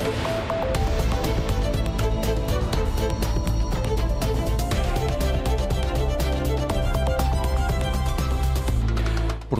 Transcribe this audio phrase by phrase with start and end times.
[0.00, 0.59] Thank you.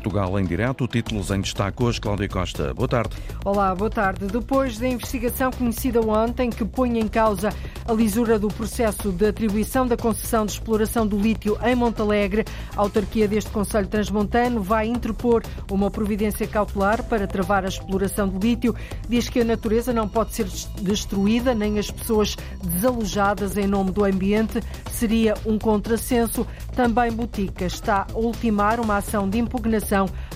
[0.00, 2.72] Portugal em direto, títulos em destaque hoje, Cláudia Costa.
[2.72, 3.14] Boa tarde.
[3.44, 4.26] Olá, boa tarde.
[4.26, 7.50] Depois da investigação conhecida ontem que põe em causa
[7.86, 12.80] a lisura do processo de atribuição da concessão de exploração do lítio em Montalegre, a
[12.80, 18.74] autarquia deste Conselho Transmontano vai interpor uma providência cautelar para travar a exploração do lítio.
[19.06, 20.46] Diz que a natureza não pode ser
[20.80, 24.62] destruída, nem as pessoas desalojadas em nome do ambiente.
[24.90, 26.46] Seria um contrassenso.
[26.74, 29.89] Também Botica está a ultimar uma ação de impugnação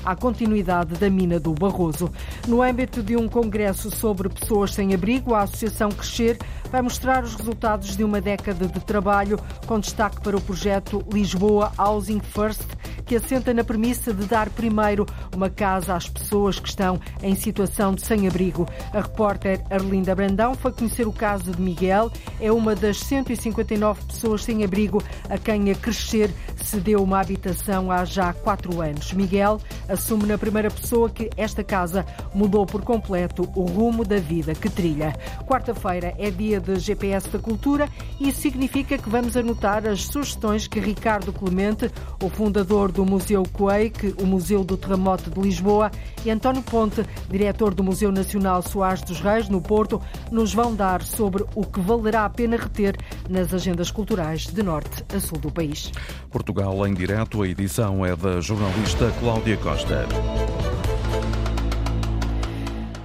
[0.04, 2.10] à continuidade da mina do Barroso.
[2.46, 6.38] No âmbito de um congresso sobre pessoas sem abrigo, a Associação Crescer
[6.74, 11.70] vai mostrar os resultados de uma década de trabalho, com destaque para o projeto Lisboa
[11.78, 12.66] Housing First,
[13.06, 17.94] que assenta na premissa de dar primeiro uma casa às pessoas que estão em situação
[17.94, 18.66] de sem-abrigo.
[18.92, 22.10] A repórter Arlinda Brandão foi conhecer o caso de Miguel.
[22.40, 28.04] É uma das 159 pessoas sem abrigo a quem a crescer cedeu uma habitação há
[28.04, 29.12] já quatro anos.
[29.12, 34.54] Miguel assume na primeira pessoa que esta casa mudou por completo o rumo da vida
[34.54, 35.12] que trilha.
[35.46, 40.80] Quarta-feira é dia de GPS da Cultura e significa que vamos anotar as sugestões que
[40.80, 41.90] Ricardo Clemente,
[42.22, 45.90] o fundador do Museu Quake, o Museu do Terremoto de Lisboa,
[46.24, 51.02] e António Ponte, diretor do Museu Nacional Soares dos Reis, no Porto, nos vão dar
[51.02, 52.96] sobre o que valerá a pena reter
[53.28, 55.92] nas agendas culturais de norte a sul do país.
[56.30, 60.06] Portugal em direto, a edição é da jornalista Cláudia Costa.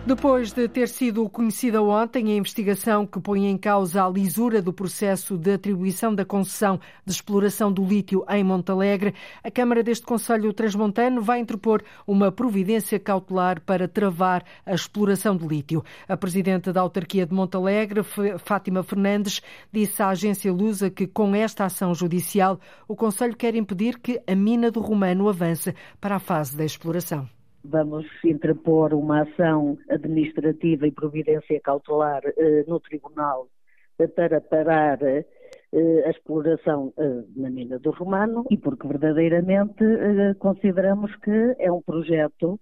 [0.10, 4.74] Depois de ter sido conhecida ontem a investigação que põe em causa a lisura do
[4.74, 10.52] processo de atribuição da concessão de exploração do lítio em Montalegre, a Câmara deste Conselho
[10.52, 15.84] Transmontano vai interpor uma providência cautelar para travar a exploração do lítio.
[16.08, 18.02] A Presidente da Autarquia de Montalegre,
[18.40, 24.00] Fátima Fernandes, disse à agência Lusa que com esta ação judicial o Conselho quer impedir
[24.00, 27.30] que a mina do Romano avance para a fase da exploração.
[27.64, 33.47] Vamos interpor uma ação administrativa e providência cautelar eh, no Tribunal
[34.16, 35.25] para parar eh,
[36.06, 39.84] a exploração eh, na mina do Romano e porque verdadeiramente
[40.40, 42.59] consideramos que é um projeto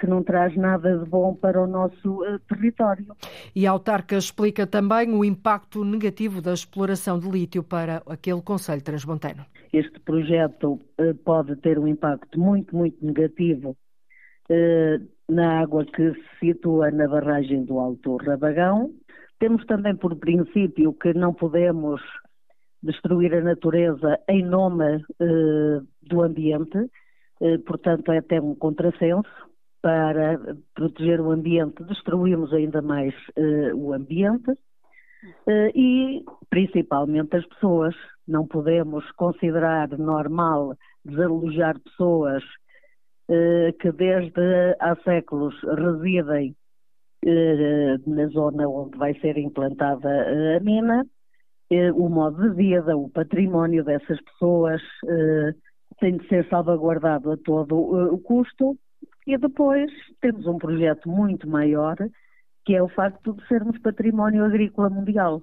[0.00, 3.14] que não traz nada de bom para o nosso território.
[3.54, 8.82] E a autarca explica também o impacto negativo da exploração de lítio para aquele Conselho
[8.82, 9.44] Transmontano.
[9.70, 10.80] Este projeto
[11.22, 13.76] pode ter um impacto muito, muito negativo
[15.28, 18.90] na água que se situa na barragem do Alto Rabagão.
[19.38, 22.00] Temos também por princípio que não podemos
[22.82, 26.78] destruir a natureza em nome eh, do ambiente,
[27.40, 29.28] eh, portanto é até um contrassenso.
[29.80, 33.14] Para proteger o ambiente, destruímos ainda mais
[33.76, 34.52] o ambiente
[35.72, 37.94] e principalmente as pessoas.
[38.26, 42.58] Não podemos considerar normal desalojar pessoas eh,
[43.78, 46.56] que desde há séculos residem
[47.24, 51.04] eh, na zona onde vai ser implantada eh, a mina,
[51.94, 54.80] o modo de vida, o património dessas pessoas
[56.00, 58.78] tem de ser salvaguardado a todo o custo.
[59.26, 61.94] E depois temos um projeto muito maior
[62.68, 65.40] que é o facto de sermos património agrícola mundial.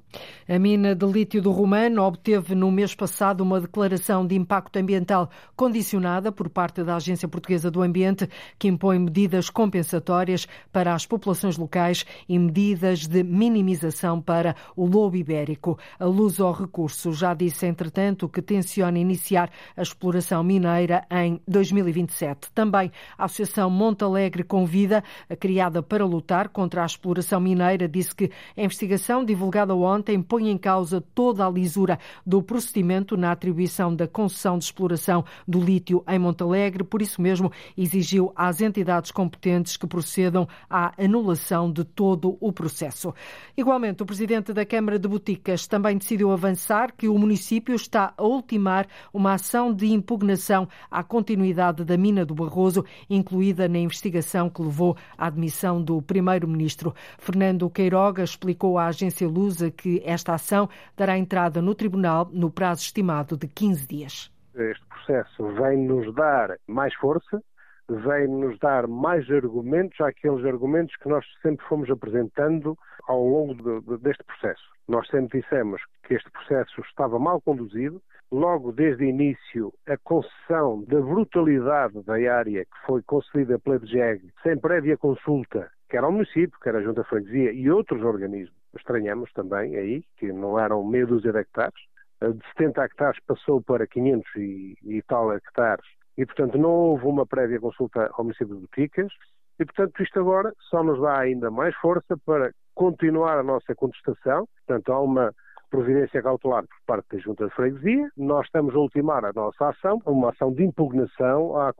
[0.48, 5.32] A mina de lítio do Romano obteve no mês passado uma declaração de impacto ambiental
[5.56, 11.58] condicionada por parte da Agência Portuguesa do Ambiente, que impõe medidas compensatórias para as populações
[11.58, 15.80] locais e medidas de minimização para o lobo ibérico.
[16.00, 22.52] A Luz ao Recurso já disse, entretanto, que tenciona iniciar a exploração mineira em 2027.
[22.52, 25.04] Também a Associação Montalegre Convida,
[25.40, 30.50] criada para lutar contra a exploração exploração mineira disse que a investigação divulgada ontem põe
[30.50, 36.04] em causa toda a lisura do procedimento na atribuição da concessão de exploração do lítio
[36.08, 42.38] em Montalegre, por isso mesmo exigiu às entidades competentes que procedam à anulação de todo
[42.42, 43.14] o processo.
[43.56, 48.24] Igualmente, o presidente da Câmara de Boticas também decidiu avançar que o município está a
[48.24, 54.62] ultimar uma ação de impugnação à continuidade da mina do Barroso, incluída na investigação que
[54.62, 56.94] levou à admissão do primeiro-ministro.
[57.18, 62.82] Fernando Queiroga explicou à agência Lusa que esta ação dará entrada no tribunal no prazo
[62.82, 64.32] estimado de 15 dias.
[64.56, 67.44] Este processo vem nos dar mais força,
[67.90, 72.78] vem nos dar mais argumentos àqueles argumentos que nós sempre fomos apresentando
[73.08, 74.64] ao longo de, de, deste processo.
[74.88, 78.02] Nós sempre dissemos que este processo estava mal conduzido,
[78.32, 84.32] logo desde o início a concessão da brutalidade da área que foi concedida pela DGEG
[84.42, 88.56] sem prévia consulta quer ao município, quer à Junta de Freguesia e outros organismos.
[88.76, 91.80] Estranhamos também aí, que não eram meia dúzia de hectares,
[92.22, 95.86] de 70 hectares passou para 500 e, e tal hectares
[96.18, 99.12] e, portanto, não houve uma prévia consulta ao município de Boticas
[99.60, 104.48] e, portanto, isto agora só nos dá ainda mais força para continuar a nossa contestação.
[104.66, 105.34] Portanto, há uma
[105.70, 108.10] providência cautelar por parte da Junta de Freguesia.
[108.18, 111.74] Nós estamos a ultimar a nossa ação, uma ação de impugnação à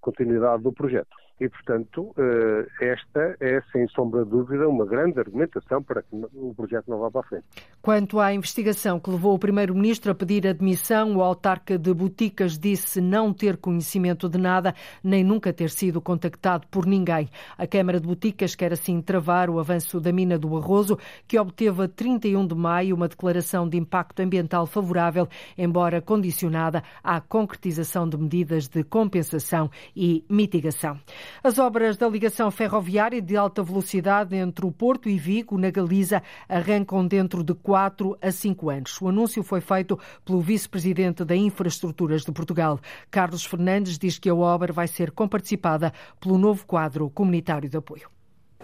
[0.00, 1.14] continuidade do projeto.
[1.38, 6.54] E, portanto, eh, esta é, sem sombra de dúvida, uma grande argumentação para que o
[6.54, 7.44] projeto não vá para a frente.
[7.82, 13.02] Quanto à investigação que levou o Primeiro-Ministro a pedir admissão, o autarca de Boticas disse
[13.02, 14.74] não ter conhecimento de nada,
[15.04, 17.28] nem nunca ter sido contactado por ninguém.
[17.58, 21.82] A Câmara de Boticas quer assim travar o avanço da mina do Arroso, que obteve
[21.82, 25.26] a 31 de maio uma declaração de impacto ambiental favorável,
[25.56, 31.00] embora condicionada à concretização de medidas de compensação e mitigação.
[31.42, 36.22] As obras da ligação ferroviária de alta velocidade entre o Porto e Vigo, na Galiza,
[36.48, 39.00] arrancam dentro de 4 a 5 anos.
[39.00, 42.78] O anúncio foi feito pelo vice-presidente da Infraestruturas de Portugal.
[43.10, 48.15] Carlos Fernandes diz que a obra vai ser comparticipada pelo novo quadro comunitário de apoio.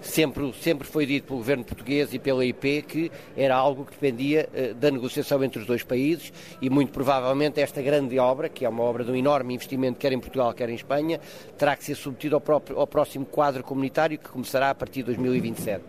[0.03, 4.49] Sempre, sempre foi dito pelo governo português e pela IP que era algo que dependia
[4.53, 8.69] uh, da negociação entre os dois países e muito provavelmente esta grande obra, que é
[8.69, 11.21] uma obra de um enorme investimento, quer em Portugal, quer em Espanha,
[11.57, 15.07] terá que ser submetida ao, próprio, ao próximo quadro comunitário que começará a partir de
[15.07, 15.83] 2027.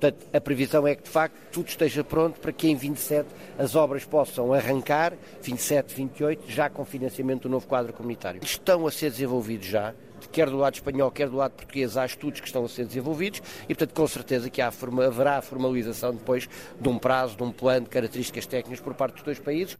[0.00, 3.28] Portanto, a previsão é que, de facto, tudo esteja pronto para que em 27
[3.58, 5.12] as obras possam arrancar,
[5.42, 8.40] 27, 28, já com financiamento do novo quadro comunitário.
[8.42, 9.94] Estão a ser desenvolvidos já,
[10.30, 13.42] quer do lado espanhol, quer do lado português, há estudos que estão a ser desenvolvidos
[13.64, 14.68] e, portanto, com certeza que há,
[15.06, 16.48] haverá formalização depois
[16.80, 19.76] de um prazo, de um plano de características técnicas por parte dos dois países.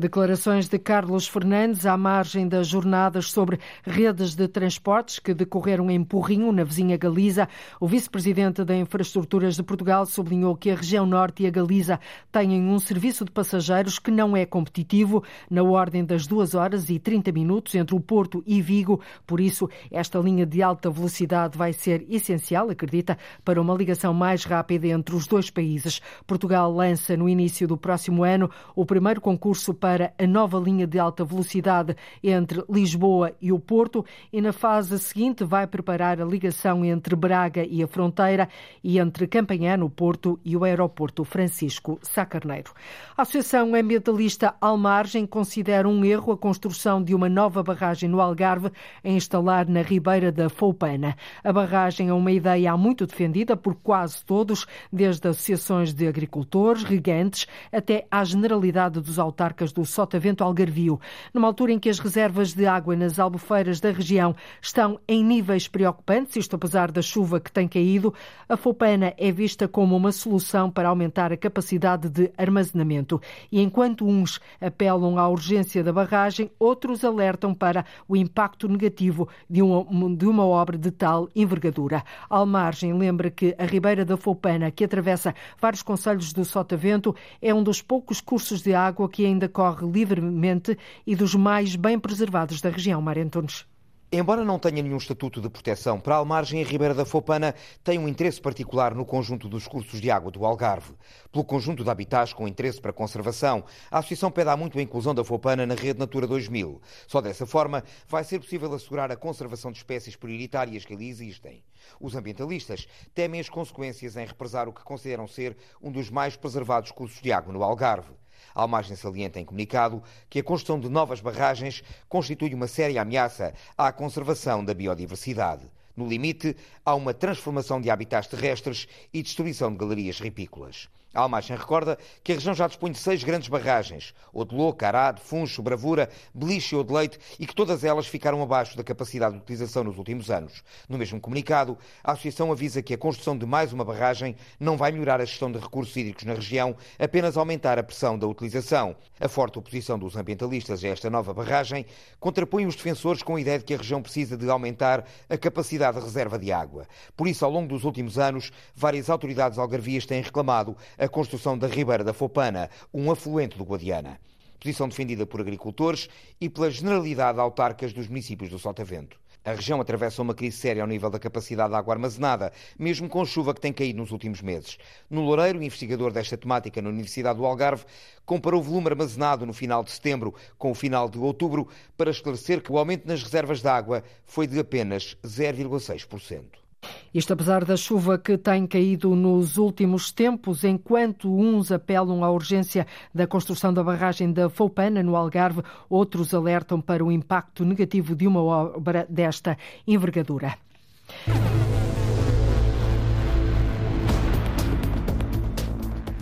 [0.00, 6.04] Declarações de Carlos Fernandes à margem das jornadas sobre redes de transportes que decorreram em
[6.04, 7.48] Porrinho, na vizinha Galiza.
[7.80, 11.98] O vice-presidente da Infraestruturas de Portugal sublinhou que a região norte e a Galiza
[12.30, 17.00] têm um serviço de passageiros que não é competitivo, na ordem das 2 horas e
[17.00, 19.00] 30 minutos entre o Porto e Vigo.
[19.26, 24.44] Por isso, esta linha de alta velocidade vai ser essencial, acredita, para uma ligação mais
[24.44, 26.00] rápida entre os dois países.
[26.24, 30.86] Portugal lança no início do próximo ano o primeiro concurso para para a nova linha
[30.86, 36.26] de alta velocidade entre Lisboa e o Porto e na fase seguinte vai preparar a
[36.26, 38.50] ligação entre Braga e a fronteira
[38.84, 42.70] e entre Campanhã, no Porto, e o aeroporto Francisco Sacarneiro.
[43.16, 48.70] A Associação Ambientalista Almargem considera um erro a construção de uma nova barragem no Algarve
[49.02, 51.16] a instalar na ribeira da Foupana.
[51.42, 56.82] A barragem é uma ideia há muito defendida por quase todos, desde associações de agricultores,
[56.82, 61.00] regantes, até à generalidade dos autarcas do Sotavento Algarvio,
[61.32, 65.68] numa altura em que as reservas de água nas albufeiras da região estão em níveis
[65.68, 68.14] preocupantes, isto apesar da chuva que tem caído,
[68.48, 73.20] a Fopana é vista como uma solução para aumentar a capacidade de armazenamento.
[73.52, 79.62] E enquanto uns apelam à urgência da barragem, outros alertam para o impacto negativo de
[79.62, 82.02] uma, de uma obra de tal envergadura.
[82.28, 87.62] Almargem lembra que a Ribeira da Fopana, que atravessa vários conselhos do Sotavento, é um
[87.62, 90.76] dos poucos cursos de água que ainda corre livremente
[91.06, 93.00] e dos mais bem preservados da região.
[93.00, 93.66] Mário Antunes.
[94.10, 97.54] Embora não tenha nenhum estatuto de proteção para a Almargem, a Ribeira da Fopana
[97.84, 100.94] tem um interesse particular no conjunto dos cursos de água do Algarve.
[101.30, 105.14] Pelo conjunto de habitats com interesse para conservação, a Associação pede há muito a inclusão
[105.14, 106.80] da Fopana na rede Natura 2000.
[107.06, 111.62] Só dessa forma vai ser possível assegurar a conservação de espécies prioritárias que ali existem.
[112.00, 116.90] Os ambientalistas temem as consequências em represar o que consideram ser um dos mais preservados
[116.90, 118.14] cursos de água no Algarve.
[118.54, 123.54] A Almagem salienta em comunicado que a construção de novas barragens constitui uma séria ameaça
[123.76, 125.70] à conservação da biodiversidade.
[125.96, 130.88] No limite, há uma transformação de habitats terrestres e destruição de galerias ripícolas.
[131.14, 135.62] A Almagem recorda que a região já dispõe de seis grandes barragens, Odelô, Carade, Funcho,
[135.62, 139.96] Bravura, Beliche e Odeleite, e que todas elas ficaram abaixo da capacidade de utilização nos
[139.96, 140.62] últimos anos.
[140.86, 144.92] No mesmo comunicado, a Associação avisa que a construção de mais uma barragem não vai
[144.92, 148.94] melhorar a gestão de recursos hídricos na região, apenas aumentar a pressão da utilização.
[149.18, 151.86] A forte oposição dos ambientalistas a esta nova barragem
[152.20, 155.98] contrapõe os defensores com a ideia de que a região precisa de aumentar a capacidade
[155.98, 156.86] de reserva de água.
[157.16, 161.56] Por isso, ao longo dos últimos anos, várias autoridades algarvias têm reclamado a a construção
[161.56, 164.20] da Ribeira da Fopana, um afluente do Guadiana.
[164.60, 166.06] Posição defendida por agricultores
[166.38, 169.18] e pela generalidade de autarcas dos municípios do Sotavento.
[169.42, 173.24] A região atravessa uma crise séria ao nível da capacidade de água armazenada, mesmo com
[173.24, 174.76] chuva que tem caído nos últimos meses.
[175.08, 177.86] No Loureiro, investigador desta temática na Universidade do Algarve,
[178.26, 182.60] comparou o volume armazenado no final de setembro com o final de outubro para esclarecer
[182.60, 186.67] que o aumento nas reservas de água foi de apenas 0,6%.
[187.12, 192.86] Isto apesar da chuva que tem caído nos últimos tempos, enquanto uns apelam à urgência
[193.14, 198.26] da construção da barragem da Foupana, no Algarve, outros alertam para o impacto negativo de
[198.26, 199.56] uma obra desta
[199.86, 200.54] envergadura.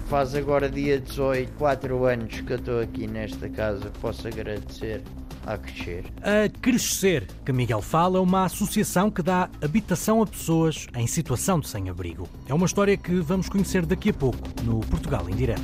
[0.07, 3.91] Faz agora dia 18, 4 anos que eu estou aqui nesta casa.
[4.01, 5.03] Posso agradecer
[5.47, 6.05] a crescer.
[6.23, 11.61] A Crescer, que Miguel fala, é uma associação que dá habitação a pessoas em situação
[11.61, 12.29] de sem-abrigo.
[12.49, 15.63] É uma história que vamos conhecer daqui a pouco, no Portugal em Direto.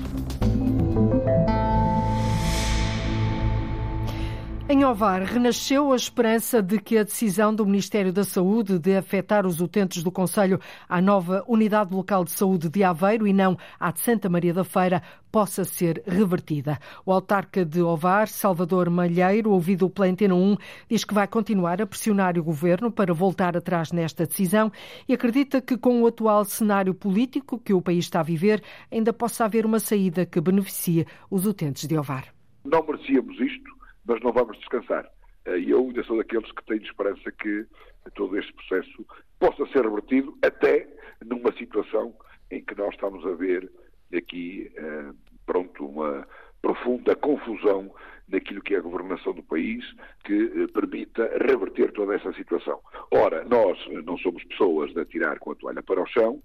[4.69, 9.45] Em Ovar, renasceu a esperança de que a decisão do Ministério da Saúde de afetar
[9.45, 13.91] os utentes do Conselho à nova Unidade Local de Saúde de Aveiro e não à
[13.91, 15.03] de Santa Maria da Feira
[15.33, 16.79] possa ser revertida.
[17.05, 20.57] O autarca de Ovar, Salvador Malheiro, ouvido pela Antena 1,
[20.89, 24.71] diz que vai continuar a pressionar o governo para voltar atrás nesta decisão
[25.09, 29.13] e acredita que com o atual cenário político que o país está a viver, ainda
[29.13, 32.27] possa haver uma saída que beneficie os utentes de Ovar.
[32.65, 33.82] Não merecíamos isto
[34.13, 35.11] mas não vamos descansar.
[35.47, 37.67] Eh, e eu ainda sou daqueles que têm esperança que
[38.15, 39.07] todo este processo
[39.39, 40.87] possa ser revertido até
[41.25, 42.15] numa situação
[42.51, 43.73] em que nós estamos a ver
[44.15, 45.13] aqui, eh,
[45.47, 46.29] pronto, uma
[46.61, 47.91] profunda confusão
[48.29, 49.83] naquilo que é a governação do país
[50.25, 52.81] que eh, permita reverter toda essa situação.
[53.11, 56.43] Ora, nós não somos pessoas de atirar com a toalha para o chão,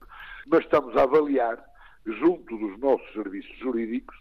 [0.47, 1.61] mas estamos a avaliar,
[2.05, 4.15] junto dos nossos serviços jurídicos,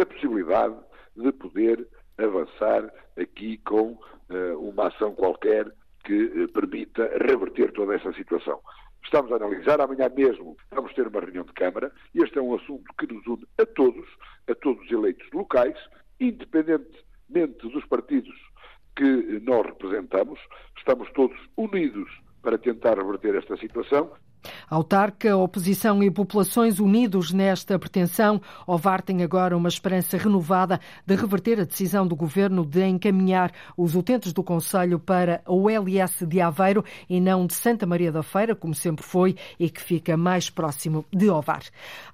[0.00, 0.74] a possibilidade
[1.14, 1.86] de poder
[2.18, 5.70] avançar aqui com uh, uma ação qualquer
[6.04, 8.60] que uh, permita reverter toda essa situação.
[9.04, 11.92] Estamos a analisar, amanhã mesmo vamos ter uma reunião de Câmara.
[12.14, 14.06] Este é um assunto que nos une a todos,
[14.48, 15.78] a todos os eleitos locais,
[16.18, 18.34] independentemente dos partidos
[18.96, 20.40] que nós representamos,
[20.78, 22.10] estamos todos unidos
[22.42, 24.10] para tentar reverter esta situação
[24.68, 31.60] Autarca, oposição e populações unidos nesta pretensão, Ovar tem agora uma esperança renovada de reverter
[31.60, 36.84] a decisão do governo de encaminhar os utentes do Conselho para o LS de Aveiro
[37.08, 41.04] e não de Santa Maria da Feira, como sempre foi, e que fica mais próximo
[41.12, 41.62] de Ovar.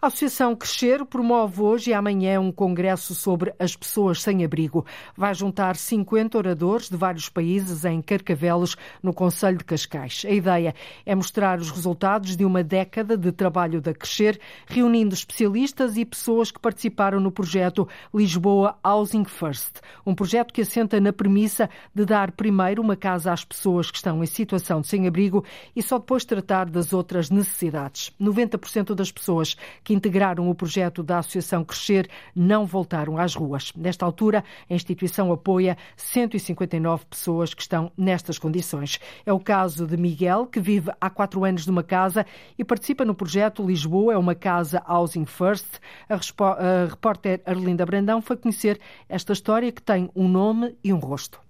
[0.01, 4.85] A Associação Crescer promove hoje e amanhã um congresso sobre as pessoas sem abrigo.
[5.17, 10.25] Vai juntar 50 oradores de vários países em Carcavelos, no Conselho de Cascais.
[10.27, 10.75] A ideia
[11.05, 16.05] é mostrar os resultados resultados de uma década de trabalho da Crescer, reunindo especialistas e
[16.05, 22.05] pessoas que participaram no projeto Lisboa Housing First, um projeto que assenta na premissa de
[22.05, 26.25] dar primeiro uma casa às pessoas que estão em situação de sem-abrigo e só depois
[26.25, 28.13] tratar das outras necessidades.
[28.21, 33.73] 90% das pessoas que integraram o projeto da Associação Crescer não voltaram às ruas.
[33.77, 39.01] Nesta altura, a instituição apoia 159 pessoas que estão nestas condições.
[39.27, 42.27] É o caso de Miguel, que vive há quatro anos numa casa casa
[42.59, 45.81] e participa no projeto Lisboa é uma casa Housing First.
[46.09, 48.79] A, a repórter Arlinda Brandão foi conhecer
[49.09, 51.41] esta história que tem um nome e um rosto.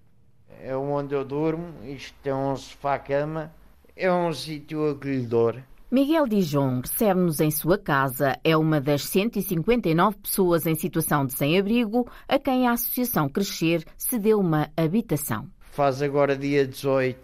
[0.62, 3.52] É onde eu durmo, isto é um sofá-cama,
[3.96, 5.60] é um sítio acolhedor.
[5.90, 8.38] Miguel Dijon recebe-nos em sua casa.
[8.42, 14.38] É uma das 159 pessoas em situação de sem-abrigo a quem a Associação Crescer cedeu
[14.38, 15.48] uma habitação.
[15.60, 17.18] Faz agora dia 18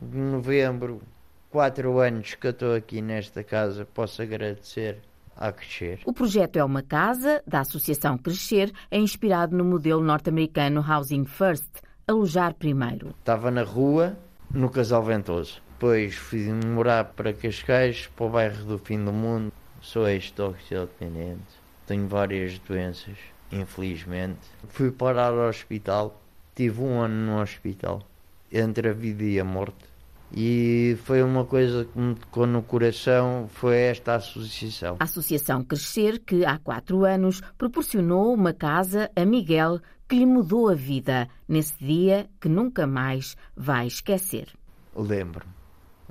[0.00, 1.00] de novembro
[1.50, 4.98] quatro anos que eu estou aqui nesta casa, posso agradecer
[5.36, 6.00] a Crescer.
[6.04, 11.68] O projeto é uma casa da Associação Crescer, é inspirado no modelo norte-americano Housing First,
[12.06, 13.14] alojar primeiro.
[13.18, 14.16] Estava na rua,
[14.50, 15.60] no Casal Ventoso.
[15.72, 19.52] Depois fui morar para Cascais, para o bairro do fim do mundo.
[19.80, 21.42] Sou ex-toxicodependente.
[21.86, 23.16] Tenho várias doenças,
[23.52, 24.40] infelizmente.
[24.68, 26.20] Fui parar ao hospital.
[26.54, 28.02] Tive um ano no hospital,
[28.50, 29.84] entre a vida e a morte
[30.32, 34.96] e foi uma coisa que me tocou no coração, foi esta associação.
[34.98, 40.68] A Associação Crescer, que há quatro anos proporcionou uma casa a Miguel que lhe mudou
[40.68, 44.48] a vida nesse dia que nunca mais vai esquecer.
[44.94, 45.52] Lembro-me,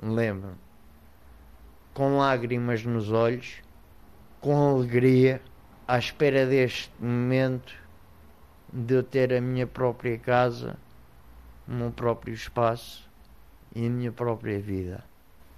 [0.02, 0.56] lembro-me,
[1.92, 3.62] com lágrimas nos olhos,
[4.40, 5.42] com alegria,
[5.88, 7.74] à espera deste momento
[8.72, 10.76] de eu ter a minha própria casa,
[11.66, 13.05] o meu próprio espaço
[13.76, 15.04] e a minha própria vida.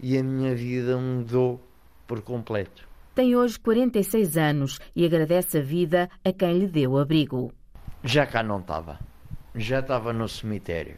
[0.00, 1.60] E a minha vida mudou
[2.04, 2.88] por completo.
[3.14, 7.52] Tem hoje 46 anos e agradece a vida a quem lhe deu abrigo.
[8.02, 8.98] Já cá não estava.
[9.54, 10.96] Já estava no cemitério.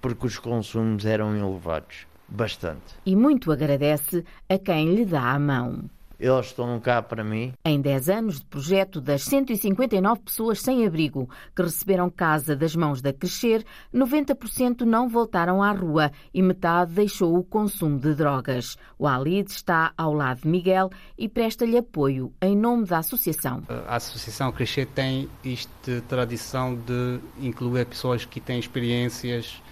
[0.00, 2.06] Porque os consumos eram elevados.
[2.26, 2.94] Bastante.
[3.04, 5.84] E muito agradece a quem lhe dá a mão.
[6.18, 7.52] Eles estão cá para mim.
[7.64, 13.00] Em 10 anos de projeto, das 159 pessoas sem abrigo que receberam casa das mãos
[13.00, 18.76] da Crescer, 90% não voltaram à rua e metade deixou o consumo de drogas.
[18.98, 23.62] O Alid está ao lado de Miguel e presta-lhe apoio em nome da associação.
[23.86, 29.62] A Associação Crescer tem esta tradição de incluir pessoas que têm experiências,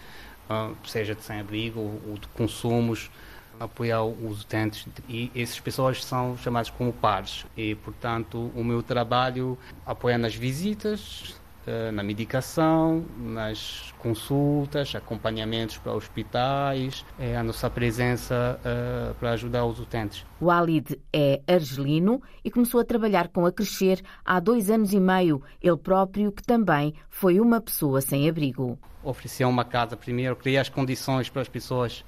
[0.49, 3.11] ah, seja de sem-abrigo ou de consumos,
[3.65, 9.59] apoiar os utentes e essas pessoas são chamadas como pares e portanto o meu trabalho
[9.87, 18.59] apoia nas visitas eh, na medicação, nas consultas, acompanhamentos para hospitais, é a nossa presença
[18.59, 20.27] uh, para ajudar os utentes.
[20.41, 24.99] O Alid é argelino e começou a trabalhar com a Crescer há dois anos e
[24.99, 28.77] meio, ele próprio que também foi uma pessoa sem abrigo.
[29.05, 32.05] Oferecia uma casa primeiro, criar as condições para as pessoas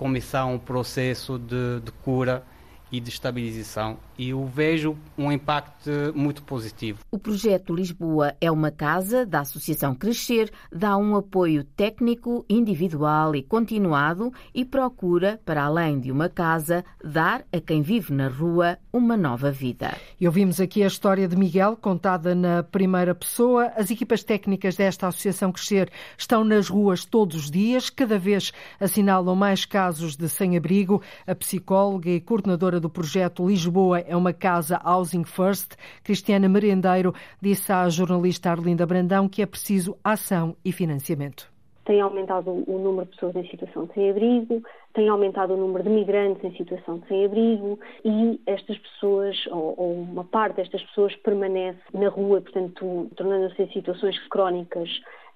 [0.00, 2.42] começar um processo de, de cura
[2.90, 6.98] e de estabilização e eu vejo um impacto muito positivo.
[7.10, 13.42] O projeto Lisboa é uma casa da Associação Crescer, dá um apoio técnico, individual e
[13.42, 19.16] continuado e procura, para além de uma casa, dar a quem vive na rua uma
[19.16, 19.96] nova vida.
[20.20, 23.72] E ouvimos aqui a história de Miguel, contada na primeira pessoa.
[23.74, 29.34] As equipas técnicas desta Associação Crescer estão nas ruas todos os dias, cada vez assinalam
[29.34, 31.00] mais casos de sem-abrigo.
[31.26, 37.72] A psicóloga e coordenadora do projeto Lisboa é uma casa Housing First, Cristiana Merendeiro, disse
[37.72, 41.50] à jornalista Arlinda Brandão que é preciso ação e financiamento
[41.90, 44.62] tem aumentado o número de pessoas em situação de sem-abrigo,
[44.94, 49.94] tem aumentado o número de migrantes em situação de sem-abrigo e estas pessoas, ou, ou,
[49.94, 54.88] uma parte destas pessoas, permanece na rua, portanto, tornando-se em situações crónicas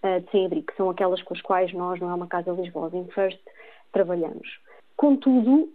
[0.04, 2.84] uh, de sem-abrigo, que são aquelas com as quais nós, não é uma Casa Lisboa
[2.84, 3.40] Housing First,
[3.92, 4.46] trabalhamos.
[4.96, 5.68] Contudo,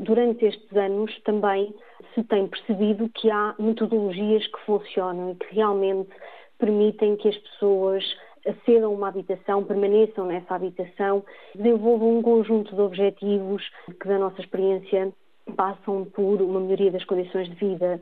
[0.00, 1.74] durante estes anos também
[2.14, 6.10] se tem percebido que há metodologias que funcionam e que realmente
[6.58, 8.04] permitem que as pessoas
[8.46, 11.24] acedam a uma habitação, permaneçam nessa habitação,
[11.54, 13.62] desenvolvam um conjunto de objetivos
[14.00, 15.12] que, da nossa experiência,
[15.56, 18.00] passam por uma melhoria das condições de vida,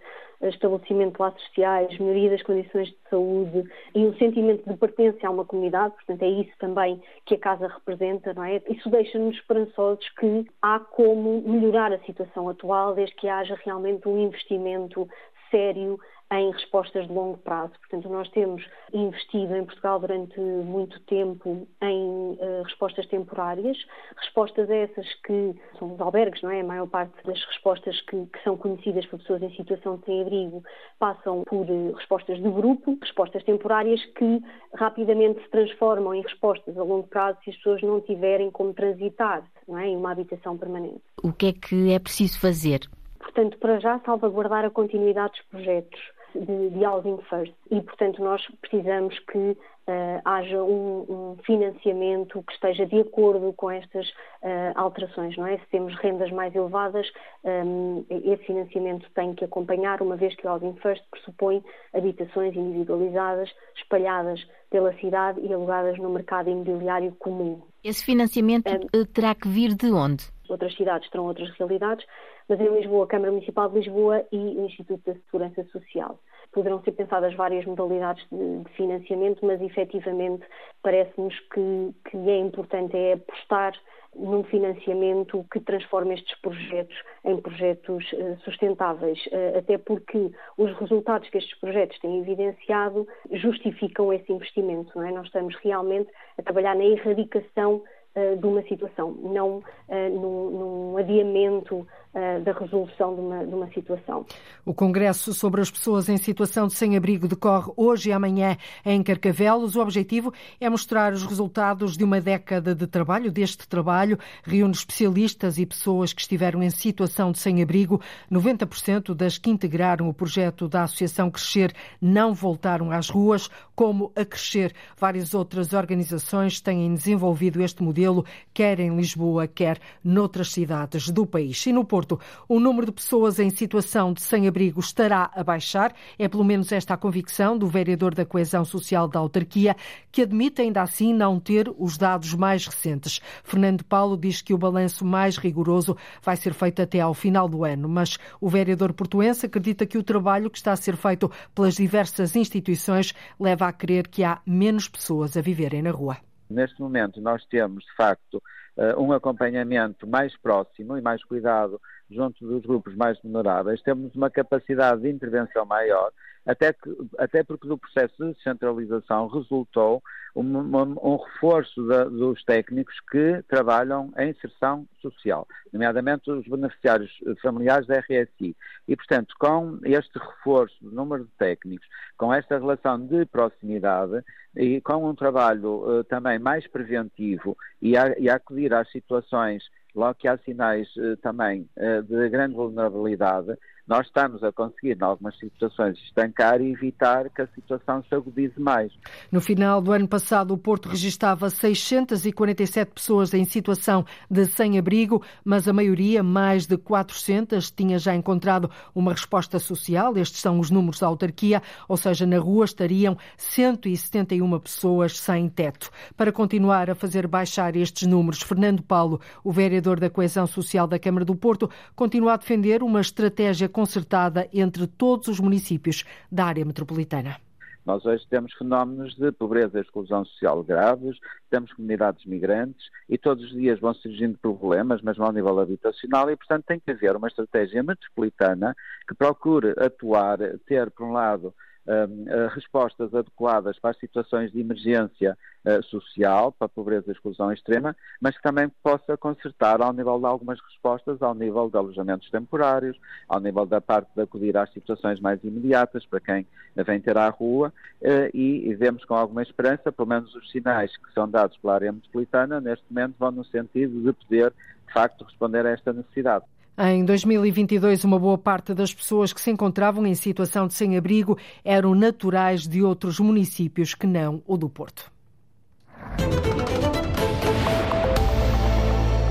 [0.49, 5.31] estabelecimento de laços sociais, melhoria das condições de saúde e um sentimento de pertença a
[5.31, 8.62] uma comunidade, portanto é isso também que a casa representa, não é?
[8.68, 14.18] Isso deixa-nos esperançosos que há como melhorar a situação atual desde que haja realmente um
[14.18, 15.09] investimento
[15.50, 15.98] sério
[16.33, 17.73] em respostas de longo prazo.
[17.81, 23.77] Portanto, nós temos investido em Portugal durante muito tempo em uh, respostas temporárias,
[24.16, 26.61] respostas essas que são os albergues, não é?
[26.61, 30.62] A maior parte das respostas que, que são conhecidas por pessoas em situação de sem-abrigo
[30.99, 34.40] passam por uh, respostas de grupo, respostas temporárias que
[34.75, 39.45] rapidamente se transformam em respostas a longo prazo se as pessoas não tiverem como transitar
[39.66, 39.88] não é?
[39.88, 41.03] em uma habitação permanente.
[41.23, 42.81] O que é que é preciso fazer?
[43.19, 46.01] Portanto, para já salvaguardar a continuidade dos projetos
[46.35, 52.53] de, de Housing First e, portanto, nós precisamos que uh, haja um, um, financiamento que
[52.53, 55.59] esteja de acordo com estas uh, alterações, não é?
[55.59, 57.07] Se temos rendas mais elevadas,
[57.45, 61.62] um, esse financiamento tem que acompanhar, uma vez que o Housing First pressupõe
[61.93, 64.40] habitações individualizadas, espalhadas
[64.71, 67.61] pela cidade e alugadas no mercado imobiliário comum.
[67.83, 70.25] Esse financiamento um, terá que vir de onde?
[70.50, 72.04] Outras cidades terão outras realidades,
[72.48, 76.18] mas em Lisboa, a Câmara Municipal de Lisboa e o Instituto da Segurança Social.
[76.52, 80.44] Poderão ser pensadas várias modalidades de, de financiamento, mas efetivamente
[80.82, 83.72] parece-nos que, que é importante é apostar
[84.14, 91.28] num financiamento que transforme estes projetos em projetos eh, sustentáveis, eh, até porque os resultados
[91.30, 94.90] que estes projetos têm evidenciado justificam esse investimento.
[94.96, 95.12] Não é?
[95.12, 97.82] Nós estamos realmente a trabalhar na erradicação
[98.14, 104.27] de uma situação, não num, num adiamento da resolução de uma, de uma situação.
[104.64, 109.77] O Congresso sobre as pessoas em situação de sem-abrigo decorre hoje e amanhã em Carcavelos.
[109.77, 113.31] O objetivo é mostrar os resultados de uma década de trabalho.
[113.31, 118.01] Deste trabalho reúne especialistas e pessoas que estiveram em situação de sem-abrigo.
[118.31, 124.25] 90% das que integraram o projeto da Associação Crescer não voltaram às ruas, como a
[124.25, 124.75] Crescer.
[124.99, 131.64] Várias outras organizações têm desenvolvido este modelo, quer em Lisboa, quer noutras cidades do país.
[131.66, 132.18] E no Porto, Porto.
[132.48, 135.94] O número de pessoas em situação de sem-abrigo estará a baixar.
[136.18, 139.76] É pelo menos esta a convicção do vereador da Coesão Social da autarquia,
[140.10, 143.20] que admite ainda assim não ter os dados mais recentes.
[143.44, 147.64] Fernando Paulo diz que o balanço mais rigoroso vai ser feito até ao final do
[147.64, 151.74] ano, mas o vereador portuense acredita que o trabalho que está a ser feito pelas
[151.74, 156.30] diversas instituições leva a crer que há menos pessoas a viverem na rua.
[156.50, 158.42] Neste momento, nós temos, de facto,
[158.76, 164.28] eh, um acompanhamento mais próximo e mais cuidado junto dos grupos mais vulneráveis, temos uma
[164.28, 166.10] capacidade de intervenção maior,
[166.46, 170.03] até, que, até porque do processo de descentralização resultou
[170.35, 177.11] um, um, um reforço da, dos técnicos que trabalham em inserção social, nomeadamente os beneficiários
[177.42, 178.57] familiares da RSI.
[178.87, 184.22] E, portanto, com este reforço do número de técnicos, com esta relação de proximidade
[184.57, 189.64] e com um trabalho uh, também mais preventivo e a, e a acudir às situações
[189.94, 193.57] logo que há sinais uh, também uh, de grande vulnerabilidade,
[193.90, 198.55] nós estamos a conseguir, em algumas situações, estancar e evitar que a situação se agudize
[198.57, 198.92] mais.
[199.33, 205.66] No final do ano passado, o Porto registava 647 pessoas em situação de sem-abrigo, mas
[205.66, 210.16] a maioria, mais de 400, tinha já encontrado uma resposta social.
[210.16, 215.90] Estes são os números da autarquia, ou seja, na rua estariam 171 pessoas sem teto.
[216.16, 220.96] Para continuar a fazer baixar estes números, Fernando Paulo, o vereador da Coesão Social da
[220.96, 226.66] Câmara do Porto, continua a defender uma estratégia concertada entre todos os municípios da área
[226.66, 227.38] metropolitana.
[227.87, 231.16] Nós hoje temos fenómenos de pobreza e exclusão social graves,
[231.49, 236.37] temos comunidades migrantes e todos os dias vão surgindo problemas, mesmo ao nível habitacional, e
[236.37, 238.77] portanto tem que haver uma estratégia metropolitana
[239.09, 241.55] que procure atuar, ter, por um lado,
[241.87, 245.38] uh, respostas adequadas para as situações de emergência
[245.83, 250.27] social, para a pobreza e exclusão extrema, mas que também possa consertar ao nível de
[250.27, 255.20] algumas respostas, ao nível de alojamentos temporários, ao nível da parte de acudir às situações
[255.20, 259.92] mais imediatas para quem vem ter à rua uh, e, e vemos com alguma esperança,
[259.92, 264.01] pelo menos os sinais que são dados pela área metropolitana, neste momento vão no sentido
[264.01, 264.53] de poder,
[264.87, 266.44] de facto, responder a esta necessidade.
[266.79, 271.94] Em 2022, uma boa parte das pessoas que se encontravam em situação de sem-abrigo eram
[271.94, 275.12] naturais de outros municípios que não o do Porto.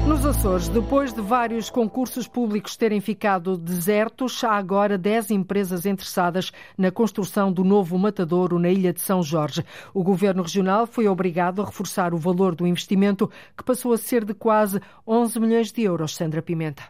[0.10, 6.51] Nos Açores, depois de vários concursos públicos terem ficado desertos, há agora 10 empresas interessadas
[6.77, 9.63] na construção do novo matadouro na ilha de São Jorge.
[9.93, 14.25] O governo regional foi obrigado a reforçar o valor do investimento, que passou a ser
[14.25, 16.15] de quase 11 milhões de euros.
[16.15, 16.84] Sandra Pimenta.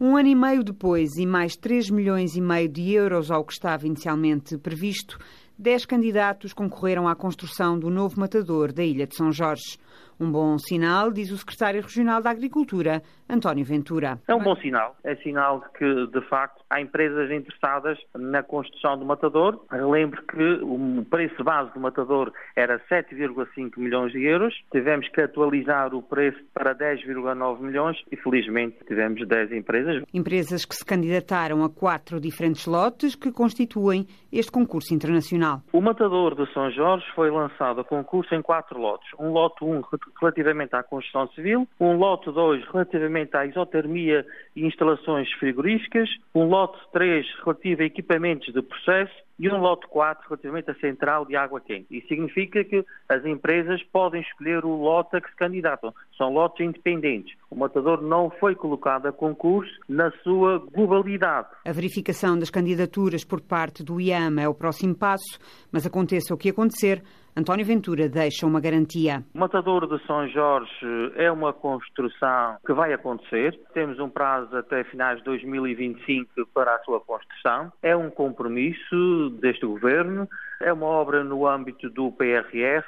[0.00, 3.52] Um ano e meio depois e mais 3 milhões e meio de euros ao que
[3.52, 5.18] estava inicialmente previsto,
[5.56, 9.78] 10 candidatos concorreram à construção do novo matador da Ilha de São Jorge.
[10.18, 14.20] Um bom sinal, diz o secretário regional da Agricultura, António Ventura.
[14.28, 14.96] É um bom sinal.
[15.02, 19.64] É sinal de que, de facto, há empresas interessadas na construção do matador.
[19.72, 24.54] Lembro que o preço base do matador era 7,5 milhões de euros.
[24.70, 30.04] Tivemos que atualizar o preço para 10,9 milhões e, felizmente, tivemos 10 empresas.
[30.12, 35.62] Empresas que se candidataram a quatro diferentes lotes que constituem este concurso internacional.
[35.72, 39.08] O matador de São Jorge foi lançado a concurso em quatro lotes.
[39.18, 39.82] Um lote 1
[40.20, 46.78] relativamente à construção civil, um lote 2 relativamente à isotermia e instalações frigoríficas, um lote
[46.92, 51.60] 3 relativo a equipamentos de processo e um lote 4 relativamente à central de água
[51.60, 51.86] quente.
[51.90, 55.92] Isso significa que as empresas podem escolher o lote a que se candidatam.
[56.16, 57.36] São lotes independentes.
[57.50, 61.48] O matador não foi colocado a concurso na sua globalidade.
[61.64, 65.38] A verificação das candidaturas por parte do IAM é o próximo passo,
[65.72, 67.02] mas aconteça o que acontecer,
[67.36, 69.24] António Ventura deixa uma garantia.
[69.34, 73.58] O Matador de São Jorge é uma construção que vai acontecer.
[73.72, 77.72] Temos um prazo até finais de 2025 para a sua construção.
[77.82, 80.28] É um compromisso deste governo.
[80.62, 82.84] É uma obra no âmbito do PRR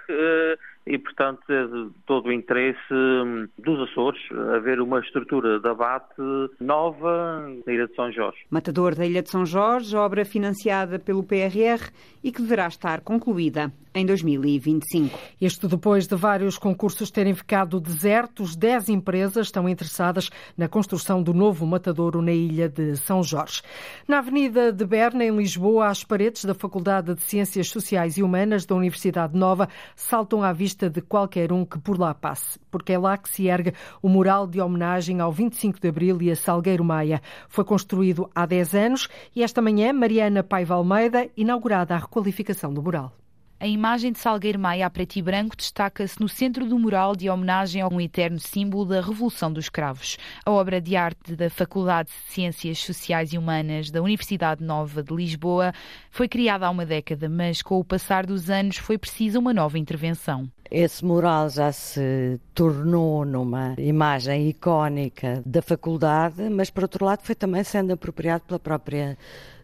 [0.87, 4.21] e, portanto, é de todo o interesse hum, dos Açores
[4.55, 6.15] haver uma estrutura de abate
[6.61, 8.39] nova na Ilha de São Jorge.
[8.51, 11.91] Matador da Ilha de São Jorge, obra financiada pelo PRR
[12.23, 15.19] e que deverá estar concluída em 2025.
[15.41, 21.33] Isto depois de vários concursos terem ficado desertos, 10 empresas estão interessadas na construção do
[21.33, 23.63] novo matadouro na ilha de São Jorge.
[24.07, 28.67] Na Avenida de Berna, em Lisboa, as paredes da Faculdade de Ciências Sociais e Humanas
[28.67, 32.99] da Universidade Nova saltam à vista de qualquer um que por lá passe, porque é
[32.99, 36.85] lá que se ergue o mural de homenagem ao 25 de Abril e a Salgueiro
[36.85, 37.23] Maia.
[37.49, 42.83] Foi construído há 10 anos e esta manhã Mariana Paiva Almeida inaugurada a requalificação do
[42.83, 43.13] mural.
[43.59, 47.31] A imagem de Salgueiro Maia a preto e branco destaca-se no centro do mural de
[47.31, 50.19] homenagem a um eterno símbolo da Revolução dos Cravos.
[50.45, 55.15] A obra de arte da Faculdade de Ciências Sociais e Humanas da Universidade Nova de
[55.15, 55.73] Lisboa
[56.11, 59.79] foi criada há uma década, mas com o passar dos anos foi precisa uma nova
[59.79, 60.51] intervenção.
[60.71, 67.35] Esse mural já se tornou numa imagem icónica da faculdade, mas por outro lado foi
[67.35, 69.17] também sendo apropriado pela própria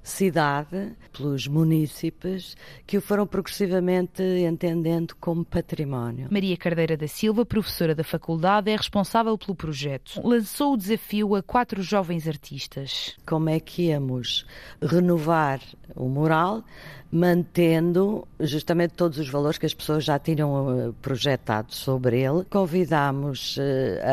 [0.02, 6.28] cidade, pelos munícipes, que o foram progressivamente entendendo como património.
[6.30, 10.20] Maria Cardeira da Silva, professora da faculdade, é responsável pelo projeto.
[10.24, 13.16] Lançou o desafio a quatro jovens artistas.
[13.24, 14.44] Como é que íamos
[14.80, 15.60] renovar
[15.94, 16.64] o mural,
[17.10, 22.44] mantendo justamente todos os valores que as pessoas já tinham eh, projetado sobre ele.
[22.48, 23.60] Convidámos uh,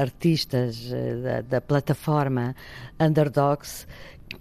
[0.01, 2.53] artistas uh, da, da plataforma
[2.99, 3.87] Underdogs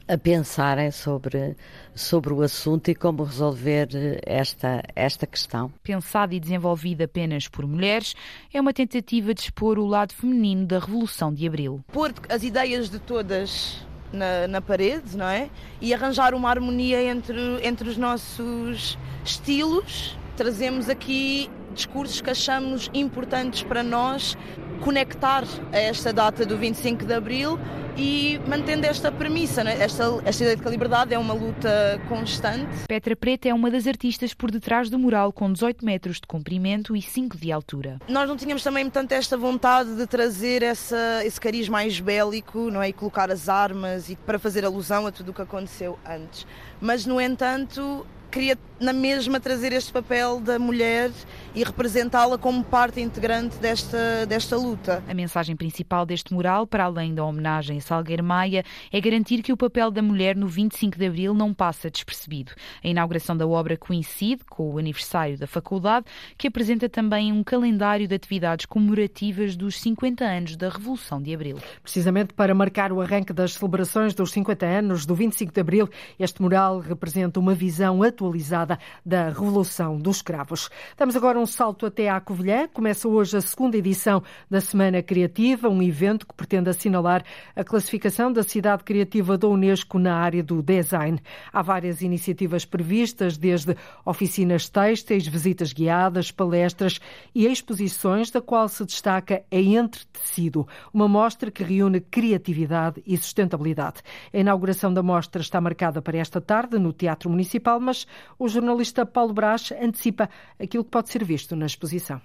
[0.07, 1.57] a pensarem sobre,
[1.95, 3.89] sobre o assunto e como resolver
[4.25, 5.73] esta, esta questão.
[5.83, 8.15] Pensada e desenvolvida apenas por mulheres,
[8.53, 11.85] é uma tentativa de expor o lado feminino da Revolução de Abril.
[11.93, 15.51] Pôr as ideias de todas na, na, parede, não é?
[15.81, 20.17] E arranjar uma harmonia entre, entre os nossos estilos.
[20.37, 24.37] Trazemos aqui discursos que achamos importantes para nós
[24.81, 27.59] conectar a esta data do 25 de Abril
[27.97, 29.77] e mantendo esta premissa, né?
[29.81, 32.87] esta, esta ideia de que a liberdade é uma luta constante.
[32.87, 36.97] Petra Preta é uma das artistas por detrás do mural com 18 metros de comprimento
[36.97, 37.99] e 5 de altura.
[38.09, 42.83] Nós não tínhamos também tanto esta vontade de trazer essa, esse cariz mais bélico não
[42.83, 42.89] é?
[42.89, 46.47] e colocar as armas e para fazer alusão a tudo o que aconteceu antes.
[46.81, 51.11] Mas, no entanto, queria na mesma trazer este papel da mulher
[51.59, 55.03] e representá-la como parte integrante desta, desta luta.
[55.09, 59.53] A mensagem principal deste mural, para além da homenagem a Salgueiro Maia, é garantir que
[59.53, 62.53] o papel da mulher no 25 de Abril não passa despercebido.
[62.85, 68.07] A inauguração da obra coincide com o aniversário da faculdade, que apresenta também um calendário
[68.07, 71.59] de atividades comemorativas dos 50 anos da Revolução de Abril.
[71.83, 75.89] Precisamente para marcar o arranque das celebrações dos 50 anos do 25 de Abril,
[76.21, 80.71] este mural representa uma visão atualizada da Revolução dos Escravos.
[80.97, 82.69] Damos agora um salto até à Covilhã.
[82.69, 87.25] Começa hoje a segunda edição da Semana Criativa, um evento que pretende assinalar
[87.57, 91.21] a classificação da cidade criativa da Unesco na área do design.
[91.53, 97.01] Há várias iniciativas previstas, desde oficinas têxteis, visitas guiadas, palestras
[97.35, 103.17] e exposições, da qual se destaca a Entre Tecido, uma mostra que reúne criatividade e
[103.17, 104.03] sustentabilidade.
[104.33, 108.07] A inauguração da mostra está marcada para esta tarde no Teatro Municipal, mas
[108.39, 110.29] o jornalista Paulo Brás antecipa
[110.61, 112.21] aquilo que pode ser visto na exposição.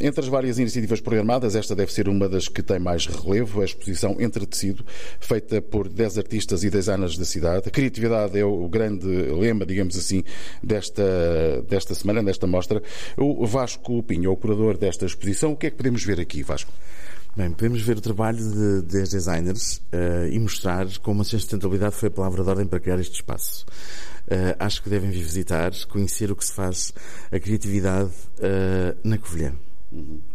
[0.00, 3.64] Entre as várias iniciativas programadas, esta deve ser uma das que tem mais relevo, a
[3.64, 4.84] exposição Entre Tecido,
[5.18, 7.68] feita por 10 artistas e designers da cidade.
[7.68, 10.22] A criatividade é o grande lema, digamos assim,
[10.62, 11.02] desta,
[11.68, 12.80] desta semana, desta mostra.
[13.16, 16.72] O Vasco Pinho, o curador desta exposição, o que é que podemos ver aqui, Vasco?
[17.36, 22.08] Bem, podemos ver o trabalho de 10 designers uh, e mostrar como a sustentabilidade foi
[22.08, 23.64] a palavra de ordem para criar este espaço.
[24.26, 26.92] Uh, acho que devem vir visitar, conhecer o que se faz,
[27.30, 29.54] a criatividade uh, na Covilhã.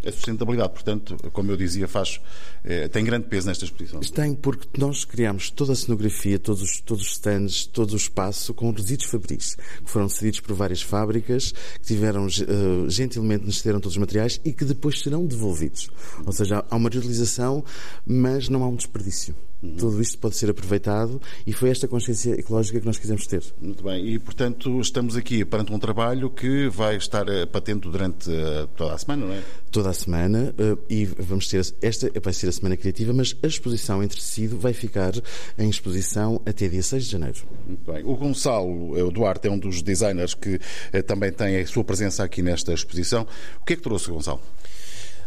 [0.04, 2.20] A sustentabilidade, portanto, como eu dizia, faz,
[2.64, 4.00] eh, tem grande peso nesta exposição.
[4.00, 8.54] Tem, porque nós criamos toda a cenografia, todos os, todos os stands, todo o espaço
[8.54, 13.80] com resíduos fabris, que foram cedidos por várias fábricas, que tiveram, uh, gentilmente nos cederam
[13.80, 15.90] todos os materiais e que depois serão devolvidos.
[16.26, 17.64] Ou seja, há uma reutilização,
[18.06, 19.36] mas não há um desperdício.
[19.64, 19.76] Uhum.
[19.78, 23.42] Tudo isto pode ser aproveitado e foi esta consciência ecológica que nós quisemos ter.
[23.62, 28.30] Muito bem, e portanto estamos aqui perante um trabalho que vai estar eh, patente durante
[28.30, 29.42] eh, toda a semana, não é?
[29.72, 33.48] Toda a semana eh, e vamos ter, esta vai ser a semana criativa, mas a
[33.48, 35.14] exposição entre tecido vai ficar
[35.58, 37.38] em exposição até dia 6 de janeiro.
[37.66, 38.04] Muito bem.
[38.04, 40.60] O Gonçalo Duarte é um dos designers que
[41.08, 43.26] também tem a sua presença aqui nesta exposição.
[43.62, 44.42] O que é que trouxe, Gonçalo?